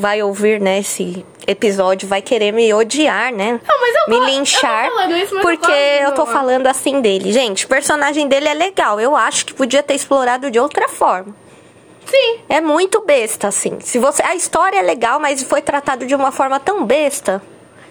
vai 0.00 0.22
ouvir, 0.22 0.60
né, 0.60 0.78
esse 0.78 1.24
episódio 1.46 2.08
vai 2.08 2.22
querer 2.22 2.52
me 2.52 2.72
odiar, 2.72 3.32
né? 3.32 3.60
Não, 3.66 3.80
mas 3.80 3.94
eu 3.94 4.08
me 4.08 4.16
eu 4.16 4.20
tô 4.20 4.26
linchar. 4.26 4.88
falando 4.90 5.16
isso, 5.16 5.34
eu 5.36 5.40
porque 5.42 5.66
do 5.66 6.04
eu 6.04 6.12
tô 6.12 6.26
falando 6.26 6.66
assim 6.66 7.00
dele. 7.00 7.32
Gente, 7.32 7.66
o 7.66 7.68
personagem 7.68 8.26
dele 8.26 8.48
é 8.48 8.54
legal. 8.54 8.98
Eu 9.00 9.14
acho 9.14 9.46
que 9.46 9.54
podia 9.54 9.82
ter 9.82 9.94
explorado 9.94 10.50
de 10.50 10.58
outra 10.58 10.88
forma. 10.88 11.34
Sim. 12.06 12.40
É 12.48 12.60
muito 12.60 13.02
besta, 13.02 13.48
assim. 13.48 13.78
Se 13.80 13.98
você. 13.98 14.22
A 14.22 14.34
história 14.34 14.78
é 14.78 14.82
legal, 14.82 15.20
mas 15.20 15.42
foi 15.42 15.62
tratado 15.62 16.06
de 16.06 16.14
uma 16.14 16.32
forma 16.32 16.58
tão 16.58 16.84
besta. 16.84 17.40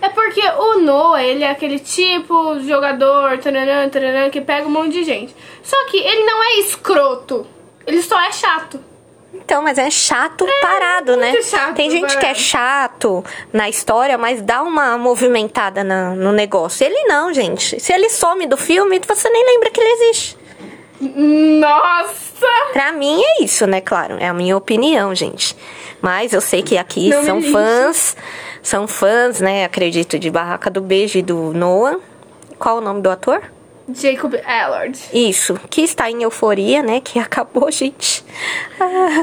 É 0.02 0.10
porque 0.10 0.42
o 0.42 0.80
Noah, 0.80 1.22
ele 1.24 1.44
é 1.44 1.50
aquele 1.50 1.80
tipo 1.80 2.56
de 2.56 2.68
jogador 2.68 3.38
taranã, 3.40 3.88
taranã, 3.90 4.30
que 4.30 4.40
pega 4.40 4.68
um 4.68 4.72
monte 4.72 4.92
de 4.94 5.04
gente. 5.04 5.36
Só 5.62 5.76
que 5.88 5.98
ele 5.98 6.24
não 6.24 6.44
é 6.44 6.60
escroto. 6.60 7.46
Ele 7.86 8.02
só 8.02 8.20
é 8.22 8.32
chato. 8.32 8.80
Então, 9.50 9.64
mas 9.64 9.80
é 9.80 9.90
chato 9.90 10.46
parado, 10.62 11.18
né? 11.18 11.42
chato 11.42 11.74
Tem 11.74 11.90
gente 11.90 12.16
que 12.20 12.26
é 12.28 12.36
chato 12.36 13.26
na 13.52 13.68
história, 13.68 14.16
mas 14.16 14.44
dá 14.44 14.62
uma 14.62 14.96
movimentada 14.96 15.84
na- 15.84 16.12
no 16.12 16.32
negócio. 16.32 16.86
Ele 16.86 17.06
não, 17.06 17.34
gente. 17.34 17.80
Se 17.80 17.92
ele 17.92 18.10
some 18.12 18.46
do 18.46 18.56
filme, 18.56 19.02
você 19.08 19.28
nem 19.28 19.44
lembra 19.44 19.72
que 19.72 19.82
ele 19.82 19.90
existe. 20.04 20.38
Nossa! 21.60 22.46
Pra 22.74 22.92
mim 22.92 23.22
é 23.24 23.44
isso, 23.44 23.66
né? 23.66 23.82
Claro, 23.82 24.18
é 24.20 24.28
a 24.28 24.34
minha 24.36 24.56
opinião, 24.56 25.16
gente. 25.16 25.56
Mas 26.00 26.32
eu 26.32 26.42
sei 26.42 26.62
que 26.62 26.78
aqui 26.78 27.10
Não 27.10 27.24
são 27.26 27.42
fãs, 27.42 28.16
são 28.62 28.88
fãs, 28.88 29.42
né? 29.42 29.66
Acredito, 29.66 30.20
de 30.20 30.30
Barraca 30.30 30.70
do 30.70 30.80
Beijo 30.82 31.18
e 31.18 31.24
do 31.24 31.54
Noah. 31.56 31.98
Qual 32.60 32.78
o 32.78 32.82
nome 32.82 33.02
do 33.02 33.10
ator? 33.10 33.42
Jacob 33.94 34.36
Allard. 34.46 35.00
Isso, 35.14 35.60
que 35.70 35.82
está 35.82 36.10
em 36.10 36.24
euforia, 36.24 36.82
né? 36.84 37.00
Que 37.02 37.18
acabou, 37.20 37.72
gente. 37.72 38.24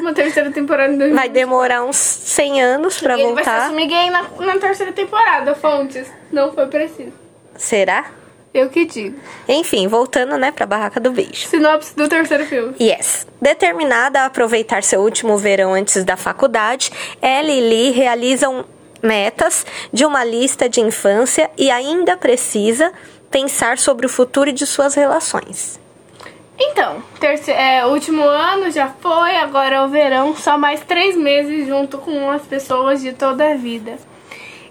Uma 0.00 0.12
terceira 0.12 0.50
temporada 0.50 0.92
em 0.92 0.98
2020. 0.98 1.16
vai 1.16 1.28
demorar 1.28 1.84
uns 1.84 1.96
100 1.96 2.62
anos 2.62 2.98
pra 3.00 3.14
Ele 3.14 3.32
vai 3.32 3.44
se 3.44 3.50
voltar. 3.50 3.64
assumir 3.66 3.86
gay 3.86 4.10
na, 4.10 4.22
na 4.22 4.58
terceira 4.58 4.92
temporada, 4.92 5.54
fontes. 5.54 6.06
Não 6.32 6.52
foi 6.52 6.66
preciso. 6.66 7.12
Será? 7.56 8.06
Eu 8.52 8.70
que 8.70 8.86
digo. 8.86 9.18
Enfim, 9.46 9.86
voltando, 9.86 10.38
né, 10.38 10.50
pra 10.50 10.64
Barraca 10.64 10.98
do 10.98 11.10
Beijo. 11.10 11.46
Sinopse 11.46 11.94
do 11.94 12.08
terceiro 12.08 12.46
filme. 12.46 12.74
Yes. 12.80 13.26
Determinada 13.40 14.20
a 14.22 14.26
aproveitar 14.26 14.82
seu 14.82 15.00
último 15.02 15.36
verão 15.36 15.74
antes 15.74 16.04
da 16.04 16.16
faculdade, 16.16 16.90
Ellie 17.20 17.58
e 17.58 17.68
Lee 17.68 17.90
realizam 17.90 18.64
metas 19.02 19.66
de 19.92 20.06
uma 20.06 20.24
lista 20.24 20.70
de 20.70 20.80
infância 20.80 21.50
e 21.58 21.70
ainda 21.70 22.16
precisa 22.16 22.92
pensar 23.30 23.78
sobre 23.78 24.06
o 24.06 24.08
futuro 24.08 24.52
de 24.52 24.66
suas 24.66 24.94
relações. 24.94 25.78
Então, 26.58 27.02
terce 27.20 27.50
é, 27.50 27.84
último 27.84 28.22
ano 28.22 28.70
já 28.70 28.88
foi, 28.88 29.36
agora 29.36 29.76
é 29.76 29.82
o 29.82 29.88
verão, 29.88 30.34
só 30.34 30.56
mais 30.56 30.80
três 30.80 31.14
meses 31.16 31.66
junto 31.66 31.98
com 31.98 32.30
as 32.30 32.42
pessoas 32.42 33.02
de 33.02 33.12
toda 33.12 33.50
a 33.52 33.54
vida. 33.56 33.98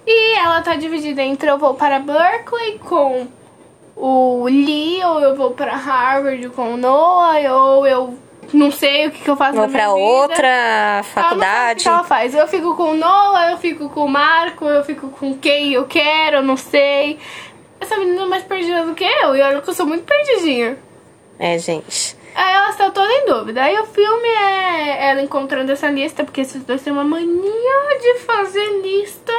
E 0.08 0.38
ela 0.40 0.62
tá 0.62 0.76
dividida 0.76 1.22
entre 1.22 1.50
eu 1.50 1.58
vou 1.60 1.76
para 1.76 2.00
Berkeley 2.00 2.80
com 2.80 3.28
o 3.96 4.46
Lee, 4.46 5.04
ou 5.04 5.20
eu 5.20 5.36
vou 5.36 5.52
pra 5.52 5.76
Harvard 5.76 6.50
com 6.50 6.74
o 6.74 6.78
Noah, 6.78 7.40
ou 7.54 7.88
eu 7.88 8.18
não 8.54 8.72
sei 8.72 9.08
o 9.08 9.12
que, 9.12 9.22
que 9.24 9.30
eu 9.30 9.36
faço 9.36 9.54
Vou 9.58 9.68
pra 9.68 9.82
vida. 9.88 9.94
outra 9.94 10.48
Ela 10.48 11.04
faculdade. 11.04 11.84
que 11.84 11.90
ela 11.90 12.04
faz. 12.04 12.36
Eu 12.36 12.48
fico 12.48 12.76
com 12.76 12.92
o 12.92 12.96
Noah, 12.96 13.52
eu 13.52 13.58
fico 13.58 13.90
com 13.90 14.06
o 14.06 14.10
Marco, 14.10 14.66
eu 14.66 14.84
fico 14.84 15.10
com 15.10 15.36
quem 15.38 15.74
eu 15.74 15.86
quero, 15.86 16.38
eu 16.38 16.44
não 16.44 16.58
sei. 16.58 17.18
Essa 17.86 17.98
menina 17.98 18.24
é 18.24 18.26
mais 18.26 18.44
perdida 18.44 18.84
do 18.84 18.96
que 18.96 19.04
eu, 19.04 19.36
e 19.36 19.42
olha 19.42 19.62
que 19.62 19.70
eu 19.70 19.74
sou 19.76 19.86
muito 19.86 20.06
perdidinha. 20.06 20.76
É, 21.38 21.56
gente. 21.60 22.18
Aí 22.36 22.54
ela 22.54 22.70
está 22.70 22.92
toda 22.92 23.12
em 23.12 23.26
dúvida. 23.26 23.64
Aí 23.64 23.80
o 23.80 23.86
filme 23.86 24.28
é 24.28 25.10
ela 25.10 25.22
encontrando 25.22 25.72
essa 25.72 25.88
lista, 25.90 26.24
porque 26.24 26.42
esses 26.42 26.62
dois 26.64 26.82
têm 26.82 26.92
uma 26.92 27.04
mania 27.04 28.00
de 28.02 28.20
fazer 28.26 28.82
lista. 28.82 29.32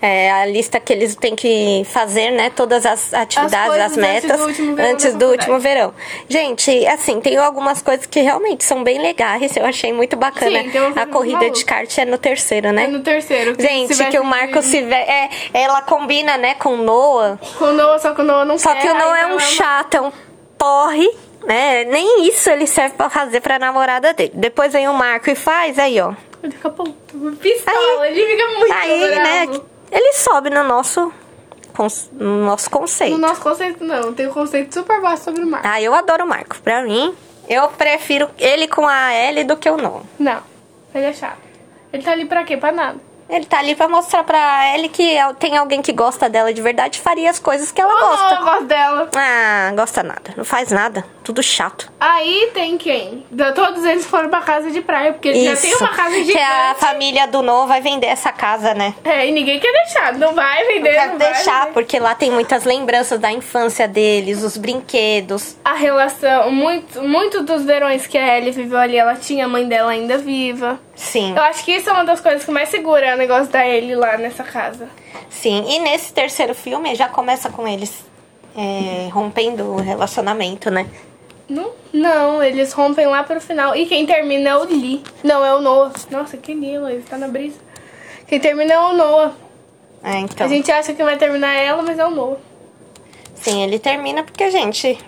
É 0.00 0.30
a 0.30 0.46
lista 0.46 0.80
que 0.80 0.92
eles 0.92 1.14
têm 1.14 1.36
que 1.36 1.82
fazer, 1.84 2.30
né? 2.30 2.50
Todas 2.50 2.86
as 2.86 3.12
atividades, 3.12 3.74
as 3.76 3.92
antes 3.92 3.96
metas 3.98 4.38
do 4.38 4.46
último 4.46 4.74
verão 4.76 4.90
antes 4.90 5.14
do 5.14 5.26
último 5.26 5.58
verão. 5.58 5.94
Gente, 6.28 6.86
assim, 6.86 7.20
tem 7.20 7.36
algumas 7.36 7.82
coisas 7.82 8.06
que 8.06 8.20
realmente 8.20 8.64
são 8.64 8.82
bem 8.82 8.98
legais. 9.00 9.54
Eu 9.56 9.66
achei 9.66 9.92
muito 9.92 10.16
bacana. 10.16 10.62
Sim, 10.62 10.70
a 10.96 11.06
corrida 11.06 11.38
maluca. 11.38 11.54
de 11.58 11.64
kart 11.64 11.98
é 11.98 12.04
no 12.04 12.16
terceiro, 12.16 12.72
né? 12.72 12.84
É 12.84 12.88
no 12.88 13.00
terceiro. 13.00 13.54
que 13.56 13.62
Gente, 13.62 14.04
que 14.10 14.18
o 14.18 14.24
Marco 14.24 14.62
se 14.62 14.80
ve... 14.82 14.94
é, 14.94 15.28
ela 15.52 15.82
combina, 15.82 16.36
né, 16.38 16.54
com 16.54 16.70
o 16.70 16.76
Noah. 16.78 17.38
Com 17.58 17.66
o 17.66 17.72
Noah, 17.72 17.98
só 17.98 18.14
que 18.14 18.20
o 18.22 18.24
Noah 18.24 18.44
não 18.44 18.58
Só 18.58 18.72
quer. 18.72 18.80
que 18.82 18.88
o 18.88 18.94
Noah 18.94 19.20
é 19.20 19.26
um 19.26 19.30
ela- 19.32 19.40
chato, 19.40 19.94
é 19.96 20.00
um 20.00 20.12
porre, 20.56 21.08
né? 21.48 21.84
Nem 21.84 22.26
isso 22.28 22.48
ele 22.50 22.66
serve 22.66 22.94
pra 22.94 23.08
fazer 23.10 23.40
pra 23.40 23.58
namorada 23.58 24.12
dele. 24.12 24.32
Depois 24.34 24.72
vem 24.72 24.86
o 24.88 24.92
Marco 24.94 25.30
e 25.30 25.34
faz, 25.34 25.78
aí, 25.78 26.00
ó. 26.00 26.12
Ele 26.42 26.52
fica 26.52 26.70
pistola, 26.70 28.06
ele 28.08 28.26
fica 28.26 28.48
muito 28.58 28.72
Aí, 28.72 29.14
né, 29.16 29.60
ele 29.90 30.12
sobe 30.12 30.50
no 30.50 30.62
nosso, 30.62 31.12
no 32.12 32.44
nosso 32.44 32.70
conceito. 32.70 33.18
No 33.18 33.26
nosso 33.26 33.40
conceito, 33.40 33.82
não. 33.82 34.12
Tem 34.12 34.28
um 34.28 34.32
conceito 34.32 34.72
super 34.74 35.00
vasto 35.00 35.24
sobre 35.24 35.42
o 35.42 35.46
Marco. 35.46 35.66
Ah, 35.66 35.80
eu 35.82 35.92
adoro 35.94 36.24
o 36.24 36.28
Marco. 36.28 36.56
Pra 36.62 36.82
mim, 36.82 37.12
eu 37.48 37.66
prefiro 37.70 38.30
ele 38.38 38.68
com 38.68 38.86
a 38.86 39.12
L 39.12 39.42
do 39.44 39.56
que 39.56 39.68
o 39.68 39.76
Noah. 39.76 40.02
Não, 40.18 40.40
ele 40.94 41.06
é 41.06 41.12
chato. 41.12 41.38
Ele 41.92 42.02
tá 42.02 42.12
ali 42.12 42.26
pra 42.26 42.44
quê? 42.44 42.56
Pra 42.56 42.70
nada. 42.70 42.98
Ele 43.30 43.44
tá 43.44 43.58
ali 43.58 43.74
pra 43.74 43.88
mostrar 43.88 44.24
pra 44.24 44.74
Ellie 44.74 44.88
que 44.88 45.16
tem 45.38 45.54
alguém 45.56 45.82
que 45.82 45.92
gosta 45.92 46.30
dela 46.30 46.52
de 46.54 46.62
verdade 46.62 46.98
faria 46.98 47.28
as 47.28 47.38
coisas 47.38 47.70
que 47.70 47.78
ela 47.78 47.92
Oh, 47.94 47.98
gosta. 48.08 48.34
eu 48.36 48.42
gosto 48.42 48.64
dela. 48.64 49.10
Ah, 49.14 49.70
gosta 49.74 50.02
nada. 50.02 50.32
Não 50.34 50.46
faz 50.46 50.70
nada. 50.70 51.04
Tudo 51.28 51.42
chato. 51.42 51.92
Aí 52.00 52.50
tem 52.54 52.78
quem? 52.78 53.22
Todos 53.54 53.84
eles 53.84 54.06
foram 54.06 54.30
pra 54.30 54.40
casa 54.40 54.70
de 54.70 54.80
praia, 54.80 55.12
porque 55.12 55.28
ele 55.28 55.44
já 55.44 55.54
tem 55.54 55.74
uma 55.76 55.88
casa 55.88 56.14
gigante. 56.14 56.32
Que 56.32 56.38
a 56.38 56.74
família 56.74 57.26
do 57.28 57.42
Noah 57.42 57.66
vai 57.66 57.82
vender 57.82 58.06
essa 58.06 58.32
casa, 58.32 58.72
né? 58.72 58.94
É, 59.04 59.28
e 59.28 59.30
ninguém 59.30 59.60
quer 59.60 59.70
deixar. 59.70 60.14
Não 60.14 60.32
vai 60.34 60.64
vender, 60.64 60.94
Quero 60.94 61.10
não 61.12 61.18
vai 61.18 61.34
deixar, 61.34 61.60
vender. 61.64 61.74
porque 61.74 61.98
lá 61.98 62.14
tem 62.14 62.30
muitas 62.30 62.64
lembranças 62.64 63.20
da 63.20 63.30
infância 63.30 63.86
deles, 63.86 64.42
os 64.42 64.56
brinquedos. 64.56 65.54
A 65.62 65.74
relação, 65.74 66.50
muito, 66.50 67.02
muito 67.02 67.42
dos 67.42 67.62
verões 67.62 68.06
que 68.06 68.16
a 68.16 68.38
Ellie 68.38 68.50
viveu 68.50 68.78
ali, 68.78 68.96
ela 68.96 69.14
tinha 69.14 69.44
a 69.44 69.48
mãe 69.48 69.68
dela 69.68 69.90
ainda 69.90 70.16
viva. 70.16 70.80
Sim, 70.96 71.34
Eu 71.36 71.42
acho 71.42 71.62
que 71.62 71.72
isso 71.72 71.90
é 71.90 71.92
uma 71.92 72.06
das 72.06 72.22
coisas 72.22 72.42
que 72.42 72.50
mais 72.50 72.70
segura 72.70 73.12
o 73.14 73.18
negócio 73.18 73.52
da 73.52 73.68
Ellie 73.68 73.94
lá 73.94 74.16
nessa 74.16 74.44
casa. 74.44 74.88
sim. 75.28 75.62
E 75.68 75.78
nesse 75.80 76.10
terceiro 76.10 76.54
filme 76.54 76.94
já 76.94 77.06
começa 77.06 77.50
com 77.50 77.68
eles 77.68 78.02
é, 78.56 79.08
rompendo 79.12 79.64
o 79.74 79.76
relacionamento, 79.76 80.70
né? 80.70 80.86
Não, 81.48 81.72
não, 81.92 82.42
eles 82.42 82.72
rompem 82.72 83.06
lá 83.06 83.22
pro 83.24 83.40
final. 83.40 83.74
E 83.74 83.86
quem 83.86 84.04
termina 84.04 84.50
é 84.50 84.56
o 84.56 84.64
Lee. 84.64 85.02
Não, 85.24 85.44
é 85.44 85.54
o 85.54 85.60
Noah. 85.60 85.92
Nossa, 86.10 86.36
que 86.36 86.52
Lee, 86.52 86.74
ele 86.74 87.02
tá 87.02 87.16
na 87.16 87.28
brisa. 87.28 87.58
Quem 88.26 88.38
termina 88.38 88.74
é 88.74 88.78
o 88.78 88.92
Noah. 88.92 89.32
É, 90.04 90.18
então. 90.18 90.46
A 90.46 90.48
gente 90.48 90.70
acha 90.70 90.92
que 90.92 91.02
vai 91.02 91.16
terminar 91.16 91.54
ela, 91.54 91.82
mas 91.82 91.98
é 91.98 92.04
o 92.04 92.10
Noah. 92.10 92.38
Sim, 93.34 93.62
ele 93.62 93.78
termina 93.78 94.22
porque, 94.22 94.50
gente, 94.50 94.98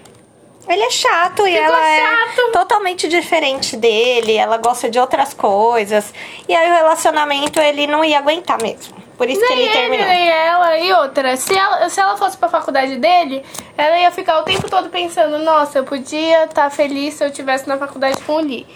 ele 0.69 0.83
é 0.83 0.91
chato 0.91 1.47
e 1.47 1.53
Ficou 1.53 1.65
ela 1.67 1.89
é 1.89 1.99
chato. 1.99 2.53
totalmente 2.53 3.09
diferente 3.09 3.77
dele, 3.77 4.35
ela 4.37 4.57
gosta 4.57 4.89
de 4.89 4.99
outras 4.99 5.35
coisas. 5.35 6.15
E 6.49 6.55
aí 6.55 6.71
o 6.71 6.75
relacionamento 6.75 7.59
ele 7.61 7.87
não 7.87 8.05
ia 8.05 8.19
aguentar 8.19 8.61
mesmo. 8.63 9.00
Por 9.21 9.29
isso 9.29 9.39
que 9.39 9.55
Nem 9.55 9.65
ele 9.67 9.73
terminou. 9.75 10.07
nem 10.07 10.31
ela. 10.31 10.79
E 10.79 10.91
outra, 10.95 11.37
se 11.37 11.55
ela, 11.55 11.91
se 11.91 12.01
ela 12.01 12.17
fosse 12.17 12.39
pra 12.39 12.49
faculdade 12.49 12.97
dele, 12.97 13.45
ela 13.77 13.99
ia 13.99 14.11
ficar 14.11 14.39
o 14.39 14.45
tempo 14.45 14.67
todo 14.71 14.89
pensando, 14.89 15.37
nossa, 15.41 15.77
eu 15.79 15.85
podia 15.85 16.45
estar 16.45 16.71
feliz 16.71 17.13
se 17.13 17.25
eu 17.25 17.29
estivesse 17.29 17.69
na 17.69 17.77
faculdade 17.77 18.17
com 18.23 18.37
o 18.37 18.41
Lee. 18.41 18.67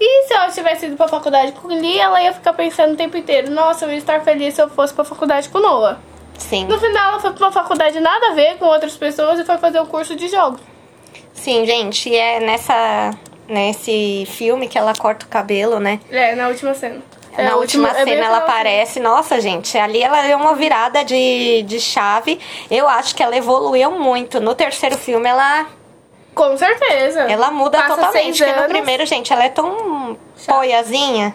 E 0.00 0.26
se 0.26 0.32
ela 0.32 0.48
tivesse 0.50 0.86
ido 0.86 0.96
pra 0.96 1.06
faculdade 1.06 1.52
com 1.52 1.68
o 1.68 1.70
Lee, 1.70 1.98
ela 1.98 2.22
ia 2.22 2.32
ficar 2.32 2.54
pensando 2.54 2.94
o 2.94 2.96
tempo 2.96 3.14
inteiro, 3.18 3.50
nossa, 3.50 3.84
eu 3.84 3.90
ia 3.90 3.98
estar 3.98 4.22
feliz 4.22 4.54
se 4.54 4.62
eu 4.62 4.70
fosse 4.70 4.94
pra 4.94 5.04
faculdade 5.04 5.50
com 5.50 5.58
o 5.58 5.60
Noah. 5.60 5.98
Sim. 6.38 6.64
No 6.64 6.80
final, 6.80 7.10
ela 7.10 7.20
foi 7.20 7.32
pra 7.34 7.44
uma 7.48 7.52
faculdade 7.52 8.00
nada 8.00 8.28
a 8.28 8.32
ver 8.32 8.56
com 8.56 8.64
outras 8.64 8.96
pessoas 8.96 9.38
e 9.38 9.44
foi 9.44 9.58
fazer 9.58 9.80
um 9.80 9.86
curso 9.86 10.16
de 10.16 10.28
jogos. 10.28 10.62
Sim, 11.34 11.66
gente, 11.66 12.08
e 12.08 12.16
é 12.16 12.40
nessa 12.40 13.10
nesse 13.46 14.24
filme 14.30 14.66
que 14.66 14.78
ela 14.78 14.94
corta 14.94 15.26
o 15.26 15.28
cabelo, 15.28 15.78
né? 15.78 16.00
É, 16.10 16.34
na 16.34 16.48
última 16.48 16.72
cena. 16.72 17.02
É, 17.36 17.44
Na 17.44 17.52
a 17.52 17.56
última 17.56 17.88
é 17.90 18.04
cena 18.04 18.10
ela 18.10 18.40
final. 18.40 18.48
aparece, 18.48 19.00
nossa 19.00 19.40
gente, 19.40 19.78
ali 19.78 20.02
ela 20.02 20.22
deu 20.22 20.36
uma 20.38 20.54
virada 20.54 21.04
de, 21.04 21.62
de 21.62 21.80
chave. 21.80 22.38
Eu 22.70 22.88
acho 22.88 23.14
que 23.14 23.22
ela 23.22 23.36
evoluiu 23.36 23.92
muito. 23.92 24.40
No 24.40 24.54
terceiro 24.54 24.98
filme 24.98 25.28
ela 25.28 25.66
Com 26.34 26.56
certeza. 26.56 27.20
Ela 27.22 27.50
muda 27.50 27.78
Passa 27.78 27.96
totalmente. 27.96 28.42
Porque 28.42 28.60
no 28.60 28.68
primeiro, 28.68 29.06
gente, 29.06 29.32
ela 29.32 29.44
é 29.44 29.48
tão 29.48 30.16
Chata. 30.36 30.58
poiazinha. 30.58 31.34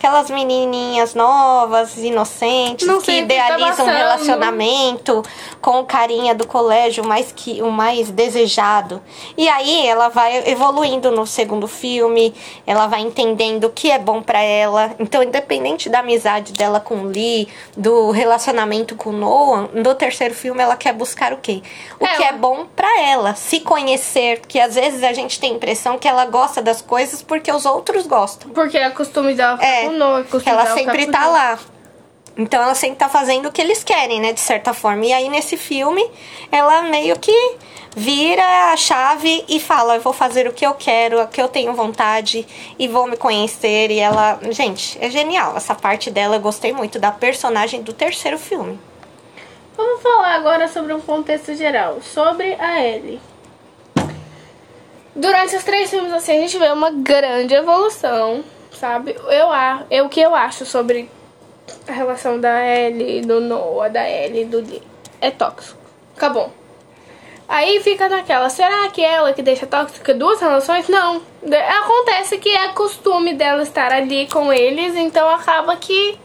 Aquelas 0.00 0.30
menininhas 0.30 1.14
novas, 1.14 1.98
inocentes, 1.98 2.86
Não 2.86 3.00
que 3.02 3.12
que 3.12 3.18
tá 3.18 3.34
idealizam 3.34 3.84
um 3.84 3.90
relacionamento 3.90 5.22
com 5.60 5.80
o 5.80 5.84
carinha 5.84 6.34
do 6.34 6.46
colégio, 6.46 7.06
mais 7.06 7.30
que 7.30 7.60
o 7.60 7.70
mais 7.70 8.08
desejado. 8.08 9.02
E 9.36 9.46
aí 9.46 9.86
ela 9.86 10.08
vai 10.08 10.48
evoluindo 10.48 11.10
no 11.10 11.26
segundo 11.26 11.68
filme, 11.68 12.34
ela 12.66 12.86
vai 12.86 13.02
entendendo 13.02 13.64
o 13.64 13.70
que 13.70 13.90
é 13.90 13.98
bom 13.98 14.22
pra 14.22 14.40
ela. 14.40 14.94
Então, 14.98 15.22
independente 15.22 15.90
da 15.90 15.98
amizade 15.98 16.54
dela 16.54 16.80
com 16.80 17.00
o 17.00 17.04
Lee, 17.04 17.46
do 17.76 18.10
relacionamento 18.10 18.94
com 18.94 19.10
o 19.10 19.12
Noah, 19.12 19.68
no 19.74 19.94
terceiro 19.94 20.32
filme 20.34 20.62
ela 20.62 20.76
quer 20.76 20.94
buscar 20.94 21.34
o 21.34 21.36
quê? 21.36 21.60
O 21.98 22.06
É, 22.06 22.16
que 22.16 22.22
é 22.22 22.32
bom 22.32 22.64
pra 22.74 23.02
ela, 23.02 23.34
se 23.34 23.60
conhecer, 23.60 24.40
porque 24.40 24.58
às 24.58 24.76
vezes 24.76 25.02
a 25.02 25.12
gente 25.12 25.38
tem 25.38 25.52
a 25.52 25.54
impressão 25.56 25.98
que 25.98 26.08
ela 26.08 26.24
gosta 26.24 26.62
das 26.62 26.80
coisas 26.80 27.20
porque 27.20 27.52
os 27.52 27.66
outros 27.66 28.06
gostam. 28.06 28.48
Porque 28.48 28.78
é 28.78 28.88
costume 28.88 29.34
dela 29.34 29.62
É, 29.62 29.89
é 29.92 30.50
ela 30.50 30.64
dela 30.64 30.76
sempre 30.76 31.06
tá 31.06 31.26
lá. 31.26 31.58
Então 32.36 32.62
ela 32.62 32.74
sempre 32.74 32.96
tá 32.96 33.08
fazendo 33.08 33.48
o 33.48 33.52
que 33.52 33.60
eles 33.60 33.84
querem, 33.84 34.20
né, 34.20 34.32
de 34.32 34.40
certa 34.40 34.72
forma. 34.72 35.04
E 35.04 35.12
aí 35.12 35.28
nesse 35.28 35.56
filme, 35.56 36.08
ela 36.50 36.82
meio 36.82 37.18
que 37.18 37.56
vira 37.94 38.72
a 38.72 38.76
chave 38.76 39.44
e 39.48 39.60
fala: 39.60 39.96
"Eu 39.96 40.00
vou 40.00 40.12
fazer 40.12 40.48
o 40.48 40.52
que 40.52 40.64
eu 40.64 40.74
quero, 40.74 41.20
o 41.22 41.28
que 41.28 41.40
eu 41.40 41.48
tenho 41.48 41.74
vontade 41.74 42.46
e 42.78 42.88
vou 42.88 43.06
me 43.06 43.16
conhecer". 43.16 43.90
E 43.90 43.98
ela, 43.98 44.38
gente, 44.50 44.96
é 45.00 45.10
genial 45.10 45.56
essa 45.56 45.74
parte 45.74 46.10
dela. 46.10 46.36
Eu 46.36 46.40
gostei 46.40 46.72
muito 46.72 46.98
da 46.98 47.10
personagem 47.10 47.82
do 47.82 47.92
terceiro 47.92 48.38
filme. 48.38 48.78
Vamos 49.76 50.02
falar 50.02 50.34
agora 50.34 50.68
sobre 50.68 50.92
um 50.92 51.00
contexto 51.00 51.54
geral, 51.54 52.00
sobre 52.02 52.54
a 52.54 52.82
Ellie. 52.82 53.20
Durante 55.14 55.56
os 55.56 55.64
três 55.64 55.90
filmes, 55.90 56.12
assim, 56.12 56.32
a 56.32 56.40
gente 56.40 56.58
vê 56.58 56.70
uma 56.70 56.90
grande 56.90 57.54
evolução, 57.54 58.44
sabe? 58.72 59.16
Eu, 59.28 59.48
eu, 59.90 60.06
o 60.06 60.08
que 60.08 60.20
eu 60.20 60.34
acho 60.34 60.64
sobre 60.64 61.10
a 61.86 61.92
relação 61.92 62.40
da 62.40 62.64
Ellie, 62.66 63.20
do 63.22 63.40
Noah, 63.40 63.88
da 63.88 64.08
Ellie 64.08 64.44
do 64.44 64.58
Lee. 64.60 64.82
É 65.20 65.30
tóxico. 65.30 65.78
Acabou. 66.16 66.52
Aí 67.48 67.80
fica 67.82 68.08
naquela, 68.08 68.48
será 68.48 68.88
que 68.90 69.02
é 69.02 69.14
ela 69.14 69.32
que 69.32 69.42
deixa 69.42 69.66
tóxica 69.66 70.14
duas 70.14 70.40
relações? 70.40 70.88
Não. 70.88 71.20
Acontece 71.82 72.38
que 72.38 72.48
é 72.48 72.68
costume 72.68 73.34
dela 73.34 73.62
estar 73.62 73.92
ali 73.92 74.28
com 74.28 74.52
eles, 74.52 74.94
então 74.94 75.28
acaba 75.28 75.76
que 75.76 76.16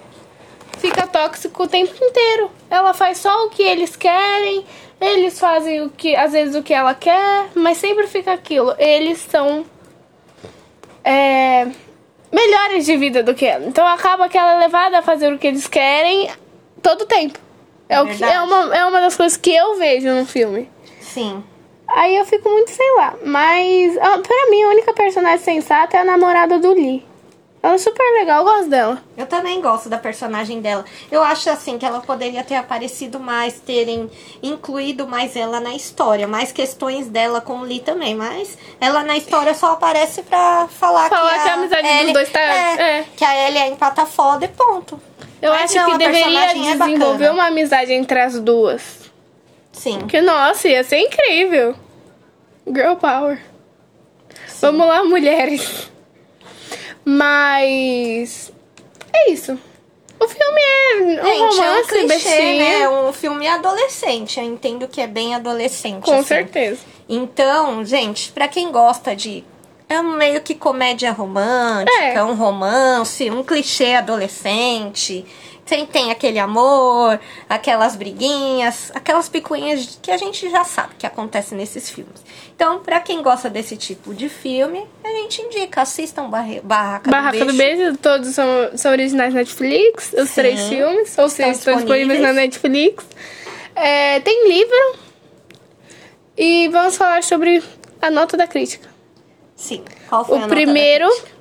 fica 0.77 1.07
tóxico 1.07 1.63
o 1.63 1.67
tempo 1.67 1.95
inteiro. 1.99 2.51
Ela 2.69 2.93
faz 2.93 3.17
só 3.17 3.45
o 3.45 3.49
que 3.49 3.63
eles 3.63 3.95
querem, 3.95 4.63
eles 5.01 5.39
fazem 5.39 5.81
o 5.81 5.89
que, 5.89 6.15
às 6.15 6.31
vezes 6.31 6.55
o 6.55 6.61
que 6.61 6.73
ela 6.73 6.93
quer, 6.93 7.47
mas 7.55 7.79
sempre 7.79 8.05
fica 8.05 8.31
aquilo. 8.31 8.75
Eles 8.77 9.17
são 9.17 9.65
é, 11.03 11.67
melhores 12.35 12.85
de 12.85 12.97
vida 12.97 13.23
do 13.23 13.33
que 13.33 13.45
ela. 13.45 13.65
Então 13.65 13.87
acaba 13.87 14.27
que 14.27 14.37
ela 14.37 14.55
é 14.55 14.59
levada 14.59 14.99
a 14.99 15.01
fazer 15.01 15.31
o 15.31 15.39
que 15.39 15.47
eles 15.47 15.67
querem 15.67 16.29
todo 16.81 17.01
o 17.01 17.05
tempo. 17.05 17.39
É, 17.87 18.01
o 18.01 18.07
que, 18.07 18.23
é, 18.23 18.41
uma, 18.41 18.75
é 18.75 18.85
uma 18.85 18.99
das 18.99 19.15
coisas 19.15 19.37
que 19.37 19.55
eu 19.55 19.75
vejo 19.77 20.09
no 20.09 20.25
filme. 20.25 20.69
Sim. 20.99 21.41
Aí 21.87 22.17
eu 22.17 22.25
fico 22.25 22.49
muito, 22.49 22.71
sei 22.71 22.91
lá. 22.97 23.13
Mas, 23.23 23.97
ah, 23.97 24.17
pra 24.17 24.49
mim, 24.49 24.63
a 24.63 24.69
única 24.69 24.91
personagem 24.91 25.37
sensata 25.37 25.95
é 25.95 26.01
a 26.01 26.03
namorada 26.03 26.59
do 26.59 26.73
Lee. 26.73 27.05
Ela 27.65 27.73
é 27.73 27.77
super 27.79 28.03
legal, 28.19 28.45
eu 28.45 28.53
gosto 28.53 28.69
dela. 28.69 29.01
Eu 29.17 29.25
também 29.25 29.59
gosto 29.59 29.89
da 29.89 29.97
personagem 29.97 30.61
dela. 30.61 30.85
Eu 31.11 31.23
acho 31.23 31.49
assim 31.49 31.79
que 31.79 31.85
ela 31.85 31.99
poderia 31.99 32.43
ter 32.43 32.53
aparecido 32.57 33.19
mais, 33.19 33.59
terem 33.59 34.07
incluído 34.43 35.07
mais 35.07 35.35
ela 35.35 35.59
na 35.59 35.73
história, 35.73 36.27
mais 36.27 36.51
questões 36.51 37.07
dela 37.07 37.41
com 37.41 37.53
o 37.53 37.63
Lee 37.63 37.79
também, 37.79 38.13
mas 38.13 38.55
ela 38.79 39.01
na 39.01 39.17
história 39.17 39.51
só 39.55 39.71
aparece 39.71 40.21
pra 40.21 40.67
falar, 40.67 41.09
Falar 41.09 41.33
que, 41.33 41.41
que 41.43 41.49
a 41.49 41.53
amizade 41.55 41.81
dos 41.87 41.91
Ellie- 42.01 42.13
dois 42.13 42.29
tá- 42.29 42.39
é, 42.39 42.99
é. 42.99 43.05
que 43.17 43.25
a 43.25 43.47
Ellie 43.47 43.57
é 43.59 43.67
empata 43.69 44.05
foda 44.05 44.45
e 44.45 44.47
ponto. 44.49 45.01
Eu 45.41 45.51
Mas 45.51 45.63
acho 45.63 45.75
não, 45.77 45.85
que 45.87 45.91
a 45.93 45.97
deveria 45.97 46.39
é 46.51 46.53
desenvolver 46.53 47.31
uma 47.31 47.47
amizade 47.47 47.91
entre 47.93 48.19
as 48.19 48.39
duas. 48.39 49.09
Sim. 49.71 50.05
Que, 50.05 50.21
nossa, 50.21 50.67
ia 50.67 50.83
ser 50.83 50.99
incrível. 50.99 51.75
Girl 52.67 52.93
Power. 52.93 53.41
Vamos 54.61 54.85
lá, 54.87 55.03
mulheres. 55.03 55.89
Mas. 57.05 58.51
É 59.13 59.31
isso. 59.31 59.57
O 60.19 60.27
filme 60.27 60.61
é 60.61 60.95
um 60.95 61.09
Gente, 61.09 61.19
é 61.19 61.43
um 61.43 61.49
romance 61.49 61.89
clichê, 61.89 62.07
bestinha. 62.07 62.41
né? 62.57 62.79
É 62.81 62.89
um 62.89 63.13
filme 63.13 63.47
adolescente. 63.47 64.39
Eu 64.39 64.45
entendo 64.45 64.87
que 64.87 64.99
é 65.01 65.07
bem 65.07 65.35
adolescente. 65.35 66.03
Com 66.03 66.13
assim. 66.15 66.23
certeza. 66.23 66.79
Então, 67.07 67.83
gente, 67.85 68.31
pra 68.31 68.47
quem 68.47 68.71
gosta 68.71 69.15
de. 69.15 69.43
É 69.87 70.01
meio 70.01 70.41
que 70.41 70.55
comédia 70.55 71.11
romântica, 71.11 71.91
É. 72.01 72.23
um 72.23 72.33
romance, 72.33 73.29
um 73.29 73.43
clichê 73.43 73.93
adolescente. 73.93 75.23
Tem, 75.65 75.83
tem 75.85 76.11
aquele 76.11 76.37
amor, 76.37 77.19
aquelas 77.49 77.95
briguinhas, 77.95 78.91
aquelas 78.93 79.27
picuinhas 79.27 79.97
que 79.99 80.11
a 80.11 80.17
gente 80.17 80.47
já 80.51 80.63
sabe 80.63 80.93
que 80.95 81.07
acontecem 81.07 81.57
nesses 81.57 81.89
filmes. 81.89 82.23
Então, 82.55 82.79
pra 82.79 82.99
quem 82.99 83.23
gosta 83.23 83.49
desse 83.49 83.75
tipo 83.75 84.13
de 84.13 84.29
filme, 84.29 84.85
a 85.03 85.07
gente 85.07 85.41
indica, 85.41 85.81
assistam 85.81 86.29
Barre- 86.29 86.61
Barraca, 86.63 87.09
Barraca 87.09 87.39
do 87.39 87.45
do 87.51 87.53
Beijo. 87.57 87.77
Beijo, 87.81 87.97
todos 87.97 88.29
são, 88.35 88.45
são 88.75 88.91
originais 88.91 89.33
Netflix, 89.33 90.13
os 90.13 90.29
Sim. 90.29 90.35
três 90.35 90.67
filmes, 90.69 91.17
ou 91.17 91.27
seja, 91.29 91.49
Estão 91.49 91.75
disponíveis 91.77 92.21
na. 92.21 92.31
Netflix. 92.31 93.03
É, 93.75 94.19
tem 94.19 94.47
livro. 94.47 94.99
E 96.37 96.67
vamos 96.69 96.95
falar 96.95 97.23
sobre 97.23 97.63
a 98.01 98.11
nota 98.11 98.37
da 98.37 98.45
crítica. 98.45 98.87
Sim. 99.55 99.83
Qual 100.09 100.23
foi 100.25 100.35
a 100.35 100.37
O 100.37 100.41
nota 100.41 100.49
da 100.53 100.55
primeiro 100.61 101.07
crítica? 101.09 101.31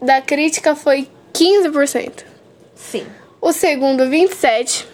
da 0.00 0.20
crítica 0.22 0.74
foi 0.76 1.08
15%. 1.34 2.24
Sim. 2.74 3.06
O 3.44 3.52
segundo, 3.52 4.04
27%. 4.04 4.86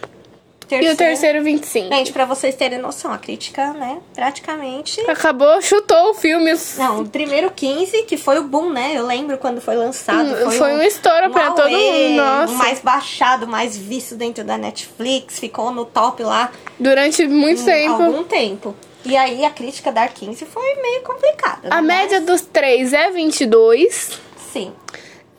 E 0.71 0.89
o 0.89 0.95
terceiro, 0.97 1.41
25%. 1.41 1.87
Gente, 1.87 2.11
pra 2.11 2.25
vocês 2.25 2.53
terem 2.53 2.79
noção, 2.79 3.13
a 3.13 3.17
crítica, 3.17 3.71
né, 3.71 3.99
praticamente... 4.13 4.99
Acabou, 5.09 5.61
chutou 5.61 6.11
o 6.11 6.13
filme. 6.13 6.51
Não, 6.77 7.01
o 7.01 7.07
primeiro 7.07 7.49
15, 7.49 8.03
que 8.03 8.17
foi 8.17 8.39
o 8.39 8.43
boom, 8.43 8.69
né? 8.69 8.91
Eu 8.93 9.05
lembro 9.07 9.37
quando 9.37 9.61
foi 9.61 9.77
lançado. 9.77 10.33
Hum, 10.33 10.51
foi 10.51 10.73
um 10.73 10.81
estouro 10.81 11.29
pra 11.29 11.51
todo 11.51 11.69
mundo, 11.69 12.17
nossa. 12.17 12.53
O 12.53 12.57
mais 12.57 12.81
baixado, 12.81 13.47
mais 13.47 13.77
visto 13.77 14.15
dentro 14.15 14.43
da 14.43 14.57
Netflix. 14.57 15.39
Ficou 15.39 15.71
no 15.71 15.85
top 15.85 16.21
lá 16.21 16.51
Durante 16.77 17.25
muito 17.29 17.63
tempo. 17.63 18.03
algum 18.03 18.25
tempo. 18.25 18.75
E 19.05 19.15
aí 19.15 19.45
a 19.45 19.49
crítica 19.49 19.93
dar 19.93 20.09
15 20.09 20.43
foi 20.45 20.75
meio 20.75 21.03
complicada. 21.03 21.69
A 21.69 21.81
né? 21.81 21.87
média 21.87 22.19
dos 22.19 22.41
três 22.41 22.91
é 22.91 23.11
22. 23.11 24.19
Sim. 24.51 24.73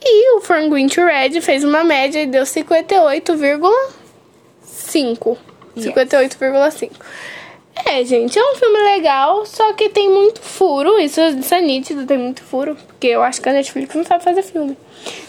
E 0.05 0.37
o 0.37 0.41
From 0.41 0.69
Green 0.69 0.89
to 0.89 1.03
Red 1.03 1.41
fez 1.41 1.65
uma 1.65 1.85
média 1.85 2.23
e 2.23 2.27
deu 2.27 2.43
58,5. 2.43 5.37
Yes. 5.77 5.87
58,5. 5.87 6.91
É, 7.87 8.05
gente, 8.05 8.39
é 8.39 8.53
um 8.53 8.55
filme 8.57 8.79
legal, 8.79 9.47
só 9.47 9.73
que 9.73 9.89
tem 9.89 10.11
muito 10.11 10.41
furo. 10.41 10.99
Isso, 10.99 11.21
isso 11.21 11.55
é 11.55 11.61
nítido, 11.61 12.07
tem 12.07 12.19
muito 12.19 12.43
furo. 12.43 12.77
Porque 12.87 13.09
eu 13.09 13.23
acho 13.23 13.41
que 13.41 13.49
a 13.49 13.53
Netflix 13.53 13.95
não 13.95 14.05
sabe 14.05 14.23
fazer 14.23 14.43
filme. 14.43 14.77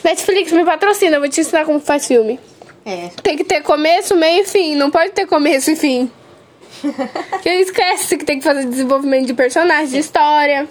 Netflix 0.03 0.51
me 0.51 0.65
patrocina, 0.65 1.15
eu 1.15 1.22
vou 1.22 1.30
te 1.30 1.42
ensinar 1.42 1.65
como 1.65 1.80
faz 1.80 2.08
filme. 2.08 2.39
É. 2.86 3.10
Tem 3.22 3.38
que 3.38 3.44
ter 3.44 3.62
começo, 3.62 4.15
meio 4.15 4.42
e 4.42 4.46
fim. 4.46 4.75
Não 4.75 4.92
pode 4.92 5.12
ter 5.12 5.25
começo 5.25 5.72
e 5.72 5.75
fim. 5.75 6.12
Porque 7.30 7.50
esquece 7.50 8.18
que 8.18 8.25
tem 8.25 8.39
que 8.39 8.44
fazer 8.44 8.65
desenvolvimento 8.65 9.27
de 9.27 9.34
personagens, 9.34 9.92
de 9.92 10.00
história. 10.00 10.68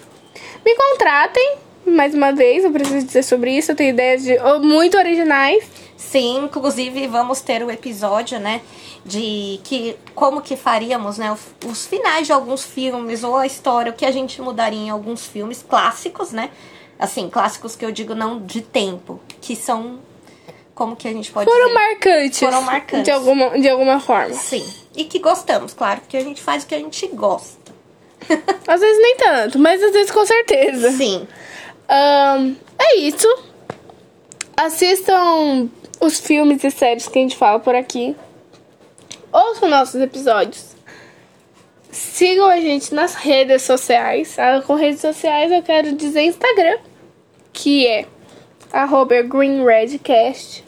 Me 0.64 0.75
contratem, 0.75 1.56
mais 1.86 2.14
uma 2.14 2.32
vez, 2.32 2.64
eu 2.64 2.70
preciso 2.70 3.06
dizer 3.06 3.22
sobre 3.22 3.56
isso. 3.56 3.72
Eu 3.72 3.76
tenho 3.76 3.90
ideias 3.90 4.22
de, 4.22 4.38
oh, 4.38 4.60
muito 4.60 4.96
originais. 4.96 5.64
Sim, 5.96 6.44
inclusive 6.44 7.06
vamos 7.06 7.40
ter 7.40 7.62
o 7.62 7.70
episódio, 7.70 8.38
né? 8.38 8.60
De 9.04 9.60
que 9.64 9.96
como 10.14 10.40
que 10.40 10.56
faríamos, 10.56 11.18
né? 11.18 11.32
Os, 11.32 11.70
os 11.70 11.86
finais 11.86 12.26
de 12.26 12.32
alguns 12.32 12.64
filmes 12.64 13.24
ou 13.24 13.36
a 13.36 13.46
história, 13.46 13.90
o 13.90 13.94
que 13.94 14.04
a 14.04 14.10
gente 14.10 14.40
mudaria 14.40 14.78
em 14.78 14.90
alguns 14.90 15.26
filmes 15.26 15.64
clássicos, 15.66 16.32
né? 16.32 16.50
Assim, 16.98 17.28
clássicos 17.28 17.74
que 17.74 17.84
eu 17.84 17.90
digo 17.90 18.14
não 18.14 18.40
de 18.40 18.60
tempo, 18.60 19.20
que 19.40 19.56
são 19.56 19.98
como 20.75 20.97
que 20.97 21.06
a 21.06 21.12
gente 21.12 21.30
pode 21.30 21.50
Foram 21.50 21.66
dizer? 21.68 21.75
marcantes. 21.75 22.38
Foram 22.38 22.62
marcantes. 22.62 23.04
De 23.04 23.10
alguma, 23.10 23.50
de 23.58 23.68
alguma 23.68 24.00
forma. 24.00 24.34
Sim. 24.34 24.64
E 24.97 25.04
que 25.04 25.18
gostamos, 25.18 25.73
claro, 25.73 26.00
porque 26.00 26.16
a 26.16 26.23
gente 26.23 26.40
faz 26.40 26.64
o 26.64 26.66
que 26.66 26.75
a 26.75 26.78
gente 26.78 27.06
gosta. 27.08 27.73
Às 28.66 28.80
vezes 28.80 29.02
nem 29.02 29.16
tanto, 29.16 29.58
mas 29.58 29.82
às 29.82 29.92
vezes 29.92 30.10
com 30.10 30.25
certeza. 30.25 30.92
Sim. 30.92 31.26
Ahn, 31.95 32.55
é 32.78 32.97
isso. 33.00 33.28
Assistam 34.57 35.69
os 36.00 36.19
filmes 36.21 36.65
e 36.65 36.71
séries 36.71 37.07
que 37.07 37.19
a 37.19 37.23
gente 37.23 37.37
fala 37.37 37.59
por 37.61 37.75
aqui. 37.75 38.17
Ouçam 39.33 39.69
nossos 39.69 40.00
episódios. 40.00 40.73
Sigam 41.91 42.47
a 42.49 42.57
gente 42.59 42.95
nas 42.95 43.15
redes 43.15 43.63
sociais. 43.63 44.39
Ah, 44.39 44.63
Com 44.67 44.75
redes 44.75 45.00
sociais 45.00 45.52
eu 45.52 45.63
quero 45.63 45.93
dizer 45.93 46.23
Instagram, 46.23 46.78
que 47.52 47.87
é 47.87 48.07
arroba 48.73 49.21
greenredcast. 49.23 50.65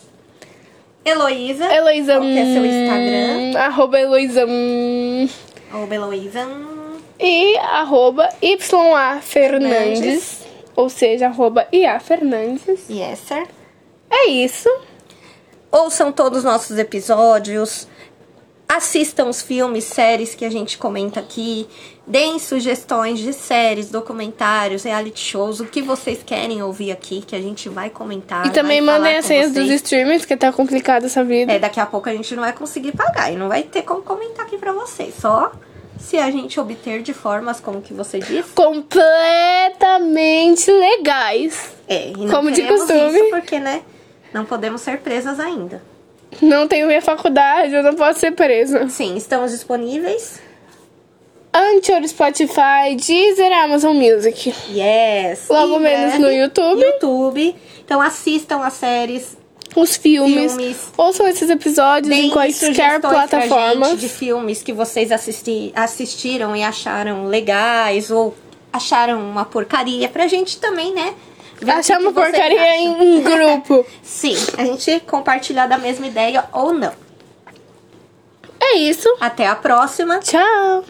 Heloísa. 1.05 1.65
Heloísa. 1.73 2.13
Qual 2.17 2.23
que 2.23 2.39
é 2.39 2.45
seu 2.45 2.67
Instagram? 2.67 3.59
Arroba 3.59 4.01
Heloísa. 4.01 4.47
hum, 4.47 5.29
Arroba 5.73 5.95
Heloísa. 5.95 6.47
hum, 6.47 6.97
E 7.19 7.57
arroba 7.59 8.29
YA 8.43 9.21
Fernandes. 9.21 9.23
Fernandes. 9.25 10.43
Ou 10.77 10.89
seja, 10.89 11.27
arroba 11.27 11.67
IA 11.73 11.99
Fernandes. 12.01 12.89
Yes, 12.91 13.21
sir. 13.21 13.47
É 14.11 14.29
isso. 14.29 14.69
Ouçam 15.71 16.13
todos 16.13 16.39
os 16.39 16.45
nossos 16.45 16.79
episódios. 16.79 17.89
Assistam 18.69 19.27
os 19.27 19.43
filmes, 19.43 19.85
séries 19.85 20.35
que 20.35 20.45
a 20.45 20.51
gente 20.51 20.79
comenta 20.79 21.21
aqui. 21.21 21.69
Deem 22.07 22.39
sugestões 22.39 23.19
de 23.19 23.33
séries, 23.33 23.91
documentários, 23.91 24.85
reality 24.85 25.21
shows, 25.21 25.61
o 25.61 25.67
que 25.67 25.83
vocês 25.83 26.23
querem 26.25 26.63
ouvir 26.63 26.91
aqui, 26.91 27.23
que 27.23 27.37
a 27.37 27.41
gente 27.41 27.69
vai 27.69 27.91
comentar. 27.91 28.47
E 28.47 28.51
também 28.51 28.81
mandem 28.81 29.17
as 29.17 29.27
senhas 29.27 29.53
dos 29.53 29.71
streamers, 29.71 30.25
que 30.25 30.37
tá 30.37 30.53
complicada 30.53 31.07
essa 31.07 31.23
vida. 31.23 31.53
É, 31.53 31.59
daqui 31.59 31.79
a 31.79 31.87
pouco 31.87 32.09
a 32.09 32.13
gente 32.13 32.35
não 32.35 32.43
vai 32.43 32.53
conseguir 32.53 32.93
pagar 32.93 33.33
e 33.33 33.37
não 33.37 33.49
vai 33.49 33.63
ter 33.63 33.83
como 33.83 34.03
comentar 34.03 34.47
aqui 34.47 34.59
pra 34.59 34.73
vocês. 34.73 35.15
Só 35.21 35.53
se 35.98 36.18
a 36.18 36.30
gente 36.30 36.59
obter 36.61 37.02
de 37.02 37.12
formas, 37.14 37.61
como 37.61 37.80
que 37.83 37.92
você 37.94 38.18
disse. 38.18 38.50
Completamente 38.54 40.70
legais. 40.70 41.70
É, 41.88 42.09
e 42.11 42.16
não 42.16 42.37
Como 42.37 42.50
de 42.50 42.62
costume. 42.62 43.18
Isso 43.18 43.30
porque, 43.30 43.59
né, 43.59 43.83
não 44.33 44.44
podemos 44.44 44.80
ser 44.80 44.98
presas 45.00 45.40
ainda. 45.40 45.83
Não 46.42 46.66
tenho 46.66 46.87
minha 46.87 47.02
faculdade, 47.02 47.72
eu 47.74 47.83
não 47.83 47.94
posso 47.94 48.20
ser 48.20 48.33
presa. 48.33 48.88
Sim, 48.88 49.16
estamos 49.16 49.52
disponíveis. 49.52 50.40
Anchor, 51.52 52.02
Spotify, 52.09 52.96
Deezer, 52.96 53.52
Amazon 53.62 53.96
Music. 53.96 54.52
Yes. 54.70 55.48
Logo 55.48 55.76
Em 55.76 55.80
menos 55.83 56.18
no 56.18 56.28
YouTube. 56.28 56.83
YouTube. 56.83 57.54
Então 57.85 58.00
assistam 58.00 58.64
as 58.64 58.72
séries. 58.72 59.37
Os 59.75 59.97
filmes. 59.97 60.53
Filmes. 60.55 60.93
Ouçam 60.97 61.27
esses 61.29 61.51
episódios 61.51 62.15
em 62.17 62.31
Deem 62.31 62.31
pra 62.31 63.11
plataformas. 63.11 63.91
gente 63.91 64.01
de 64.01 64.09
filmes 64.09 64.63
que 64.63 64.73
vocês 64.73 65.11
assisti 65.11 65.73
assistiram 65.75 66.55
e 66.55 66.63
acharam 66.63 67.27
legais 67.27 68.11
ou 68.11 68.35
acharam 68.73 69.21
uma 69.21 69.45
porcaria 69.45 70.09
pra 70.09 70.27
gente 70.29 70.59
também, 70.59 70.93
né? 70.93 71.15
Achar 71.67 72.01
uma 72.01 72.13
porcaria 72.13 72.61
acham. 72.61 72.75
em 72.75 72.89
um 73.19 73.23
grupo. 73.23 73.87
Sim, 74.03 74.37
a 74.59 74.65
gente 74.65 75.01
compartilhar 75.01 75.67
da 75.67 75.79
mesma 75.79 76.07
ideia 76.07 76.45
ou 76.53 76.73
não. 76.75 76.93
é 78.61 78.75
isso. 78.77 79.09
Até 79.21 79.47
a 79.47 79.55
próxima. 79.55 80.19
Tchau. 80.19 80.85